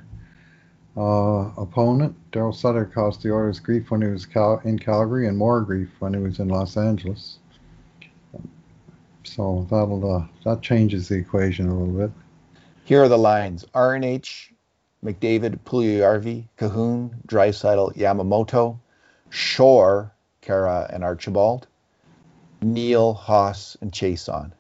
[0.98, 2.16] uh, opponent.
[2.32, 5.90] Daryl Sutter caused the Oilers grief when he was Cal- in Calgary, and more grief
[6.00, 7.40] when he was in Los Angeles.
[9.28, 12.12] So that'll uh, that changes the equation a little bit.
[12.86, 14.52] Here are the lines: RNH,
[15.04, 18.80] McDavid, Puljujarvi, Kahun, Draisaitl, Yamamoto,
[19.30, 21.68] Shore, Khaira, and Archibald,
[22.62, 24.52] Neal, Haas, and Chiasson.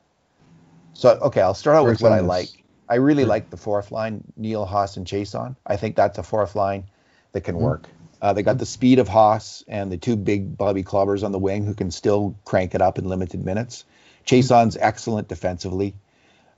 [0.93, 2.49] So okay, I'll start out with what I like.
[2.89, 5.55] I really like the fourth line, Neal, Haas, and Chiasson.
[5.65, 6.85] I think that's a fourth line
[7.31, 7.65] that can mm-hmm.
[7.65, 7.89] work.
[8.21, 11.39] Uh, they got the speed of Haas and the two big Bobby Clobbers on the
[11.39, 13.85] wing who can still crank it up in limited minutes.
[14.27, 15.95] Chiasson's excellent defensively.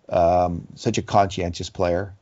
[0.09, 2.15] Um, such a conscientious player.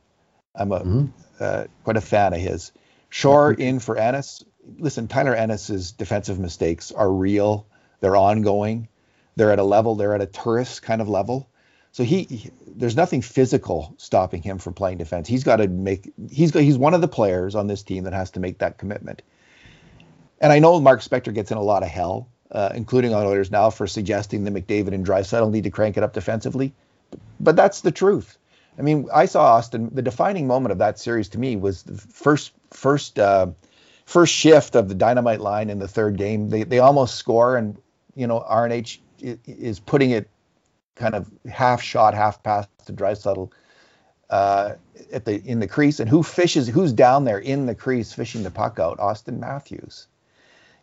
[0.54, 1.06] I'm a mm-hmm.
[1.40, 2.72] uh, quite a fan of his.
[3.08, 4.44] Shore in for Ennis.
[4.78, 7.66] Listen, Tyler Ennis's defensive mistakes are real.
[8.00, 8.88] They're ongoing.
[9.36, 9.94] They're at a level.
[9.94, 11.48] They're at a tourist kind of level.
[11.92, 15.26] So he, he, there's nothing physical stopping him from playing defense.
[15.26, 18.32] He's got to make he's he's one of the players on this team that has
[18.32, 19.22] to make that commitment.
[20.40, 23.50] And I know Mark Spector gets in a lot of hell, uh, including on Oilers
[23.50, 26.72] now, for suggesting that McDavid and Draisaitl need to crank it up defensively.
[27.40, 28.38] But that's the truth.
[28.78, 29.94] I mean, I saw Auston.
[29.94, 33.48] The defining moment of that series to me was the first first uh,
[34.06, 36.48] first shift of the dynamite line in the third game.
[36.48, 37.76] They they almost score, and
[38.14, 40.28] you know RNH is putting it
[40.94, 43.50] kind of half shot, half pass to Draisaitl
[44.30, 44.74] uh,
[45.12, 46.68] at the in the crease, and who fishes?
[46.68, 48.98] Who's down there in the crease fishing the puck out?
[48.98, 50.06] Auston Matthews.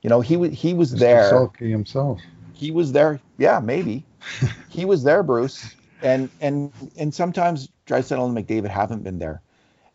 [0.06, 1.00] You know, he was he was Mr.
[1.00, 1.30] there.
[1.32, 2.22] Sulky himself.
[2.54, 3.20] He was there.
[3.40, 4.06] Yeah, maybe.
[4.70, 5.74] he was there, Bruce.
[6.04, 9.42] And and and sometimes Draisaitl and McDavid haven't been there,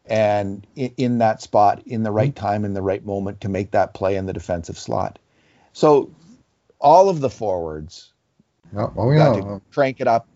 [0.06, 2.44] and in, in that spot, in the right hmm.
[2.44, 5.20] time, in the right moment to make that play in the defensive slot.
[5.74, 6.10] So
[6.80, 8.12] all of the forwards
[8.76, 9.32] Oh, oh yeah.
[9.32, 10.26] to crank it up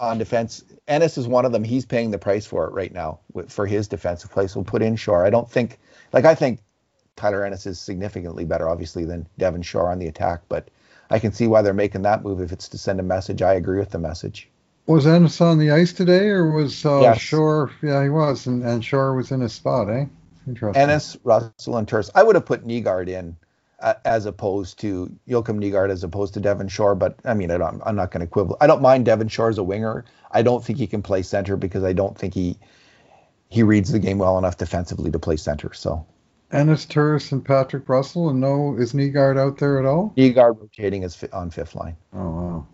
[0.00, 0.64] on defense.
[0.86, 1.64] Ennis is one of them.
[1.64, 4.46] He's paying the price for it right now for his defensive play.
[4.46, 5.26] So put in Shore.
[5.26, 5.78] I don't think,
[6.14, 6.60] like, I think
[7.18, 10.42] Tyler Ennis is significantly better, obviously, than Devin Shore on the attack.
[10.48, 10.68] But
[11.10, 13.42] I can see why they're making that move if it's to send a message.
[13.42, 14.48] I agree with the message.
[14.86, 17.20] Was Ennis on the ice today, or was uh, yes.
[17.20, 17.70] Shore?
[17.82, 20.06] Yeah, he was, and, and Shore was in his spot, eh?
[20.46, 20.80] Interesting.
[20.80, 22.10] Ennis, Russell, and Turris.
[22.14, 23.36] I would have put Nygard in
[23.80, 26.94] uh, as opposed to Joakim Nygard as opposed to Devin Shore.
[26.94, 28.56] But I mean, I am not going to quibble.
[28.60, 30.04] I don't mind Devin Shore as a winger.
[30.30, 32.58] I don't think he can play center because I don't think he
[33.50, 35.74] he reads the game well enough defensively to play center.
[35.74, 36.06] So.
[36.50, 40.14] Ennis Turris and Patrick Russell, and no, is Nygard out there at all?
[40.16, 41.96] Nygard rotating is on fifth line.
[42.14, 42.66] Oh wow,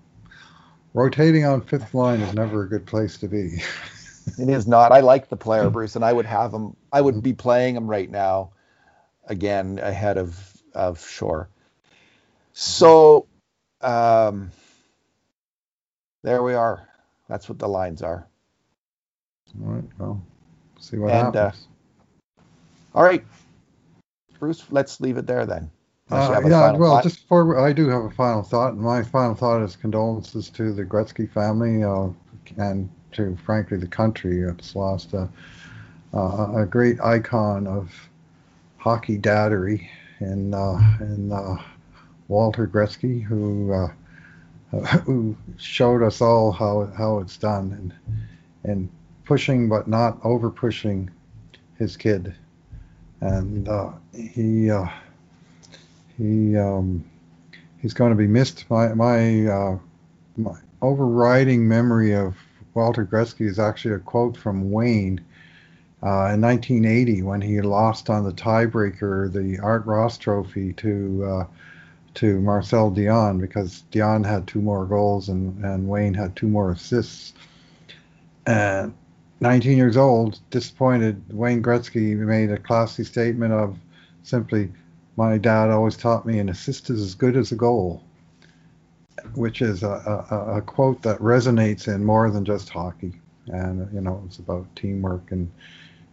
[0.93, 3.63] rotating on fifth line is never a good place to be.
[4.39, 4.93] it is not.
[4.93, 6.77] I like the player, Bruce, and I would have him.
[6.93, 8.53] I would be playing him right now,
[9.27, 10.39] again ahead of
[10.73, 11.49] of Shore.
[12.53, 13.27] So,
[13.81, 14.53] um,
[16.23, 16.89] there we are.
[17.29, 18.29] That's what the lines are.
[19.61, 19.85] All right.
[19.99, 20.25] Well,
[20.79, 21.67] see what and, uh, happens.
[21.67, 21.71] Uh,
[22.97, 23.25] all right,
[24.45, 24.63] Bruce.
[24.71, 25.71] Let's leave it there then.
[26.11, 27.03] Uh, yeah, well, thought.
[27.03, 30.71] just before I do have a final thought, and my final thought is condolences to
[30.75, 32.09] the Gretzky family uh,
[32.59, 34.43] and to, frankly, the country.
[34.43, 35.31] It's lost a,
[36.13, 37.91] a great icon of
[38.77, 39.89] hockey daddery
[40.21, 41.57] in uh, in uh,
[42.29, 43.89] Walter Gretzky, who uh,
[45.07, 48.91] who showed us all how how it's done and and
[49.25, 51.11] pushing but not over pushing
[51.79, 52.35] his kid,
[53.21, 54.87] and uh, he uh,
[56.17, 57.05] he um,
[57.81, 58.65] he's going to be missed.
[58.71, 59.79] My my uh,
[60.37, 62.37] my overriding memory of
[62.75, 65.21] Walter Gretzky is actually a quote from Wayne
[66.03, 71.47] uh, in 1980 when he lost on the tiebreaker the Art Ross Trophy to uh,
[72.15, 76.71] to Marcel Dionne because Dionne had two more goals and, and Wayne had two more
[76.71, 77.33] assists.
[78.47, 78.95] And
[79.45, 83.79] 19 years old, disappointed, Wayne Gretzky made a classy statement of
[84.23, 84.73] simply,
[85.17, 88.03] "My dad always taught me an assist is as good as a goal."
[89.35, 93.13] which is a, a, a, quote that resonates in more than just hockey.
[93.47, 95.51] And you know, it's about teamwork and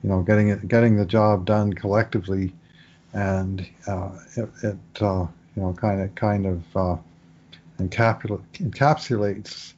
[0.03, 2.53] you know getting it, getting the job done collectively,
[3.13, 5.25] and uh, it, it uh,
[5.55, 6.97] you know kind of kind of uh,
[7.79, 9.73] encapsulates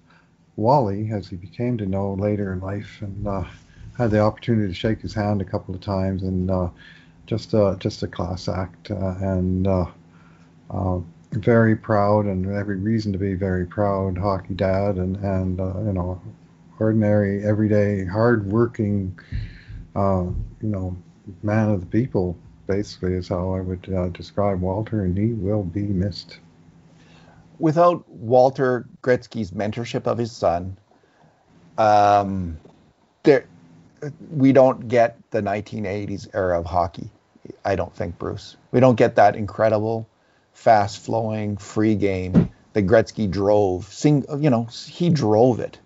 [0.56, 3.44] Wally as he became to know later in life, and uh,
[3.98, 6.70] had the opportunity to shake his hand a couple of times, and uh,
[7.26, 9.68] just a just a class act, uh, and
[11.40, 15.94] very proud and every reason to be very proud hockey dad and and uh, you
[15.94, 16.22] know
[16.80, 19.18] ordinary everyday hard working
[19.96, 20.24] uh,
[20.62, 20.96] you know
[21.42, 22.38] man of the people
[22.68, 26.40] basically is how I would uh, describe Walter and he will be missed
[27.60, 30.78] without Walter Gretzky's mentorship of his son
[31.78, 32.58] um,
[33.24, 33.46] there
[34.32, 37.10] we don't get the 1980s era of hockey
[37.66, 40.08] I don't think Bruce we don't get that incredible
[40.54, 43.92] fast flowing, free game that Gretzky drove.
[43.92, 45.80] Sing, you know, he drove it,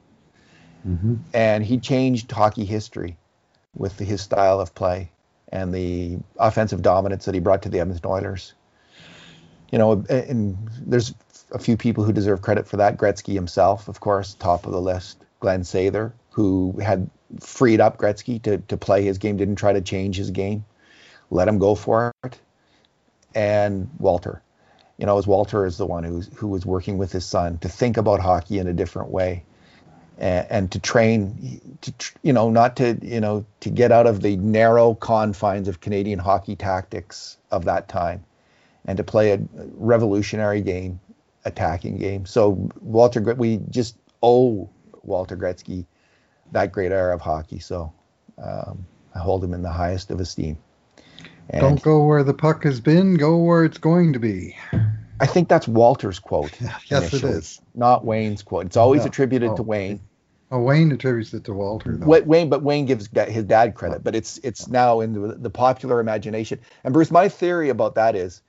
[0.87, 1.15] mm-hmm.
[1.33, 3.17] and he changed hockey history
[3.75, 5.11] with his style of play
[5.49, 8.53] and the offensive dominance that he brought to the Edmonton Oilers.
[9.71, 11.13] You know, and there's
[11.51, 12.97] a few people who deserve credit for that.
[12.97, 15.23] Gretzky himself, of course, top of the list.
[15.39, 19.81] Glen Sather, who had freed up Gretzky to, to play his game, didn't try to
[19.81, 20.65] change his game,
[21.29, 22.39] let him go for it.
[23.35, 24.41] And Walter,
[24.97, 27.69] you know, as Walter is the one who's who was working with his son to
[27.69, 29.43] think about hockey in a different way,
[30.17, 31.93] and, and to train, to
[32.23, 36.17] you know, not to you know to get out of the narrow confines of Canadian
[36.17, 38.23] hockey tactics of that time,
[38.85, 39.39] and to play a
[39.75, 40.99] revolutionary game,
[41.47, 42.25] attacking game.
[42.25, 44.69] So Walter, we just owe
[45.03, 45.85] Walter Gretzky
[46.51, 47.59] that great era of hockey.
[47.59, 47.93] So
[48.37, 48.85] um,
[49.15, 50.57] I hold him in the highest of esteem.
[51.49, 54.57] And Don't go where the puck has been, go where it's going to be.
[55.19, 56.51] I think that's Walter's quote.
[56.87, 57.61] yes, it is.
[57.73, 58.65] Not Wayne's quote.
[58.65, 59.55] It's always attributed oh.
[59.55, 60.01] to Wayne.
[60.51, 61.95] Oh, Wayne attributes it to Walter.
[61.97, 62.21] Though.
[62.21, 64.03] Wayne, but Wayne gives his dad credit.
[64.03, 66.59] But it's it's now in the, the popular imagination.
[66.83, 68.41] And Bruce, my theory about that is,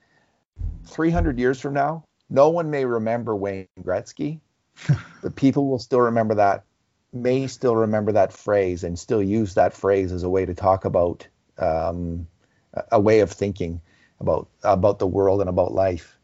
[0.85, 4.39] 300 years from now, no one may remember Wayne Gretzky,
[5.23, 6.63] but people will still remember that,
[7.11, 10.85] may still remember that phrase, and still use that phrase as a way to talk
[10.85, 11.27] about
[11.57, 12.27] um,
[12.91, 13.81] a way of thinking
[14.19, 16.17] about about the world and about life.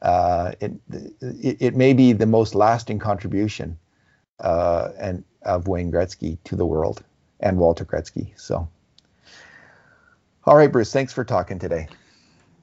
[0.00, 0.72] Uh, it,
[1.20, 3.78] it, it may be the most lasting contribution
[4.40, 7.04] uh, and of Wayne Gretzky to the world
[7.40, 8.32] and Walter Gretzky.
[8.36, 8.68] So,
[10.44, 11.88] all right, Bruce, thanks for talking today.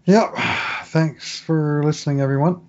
[0.06, 2.69] Yeah, thanks for listening, everyone.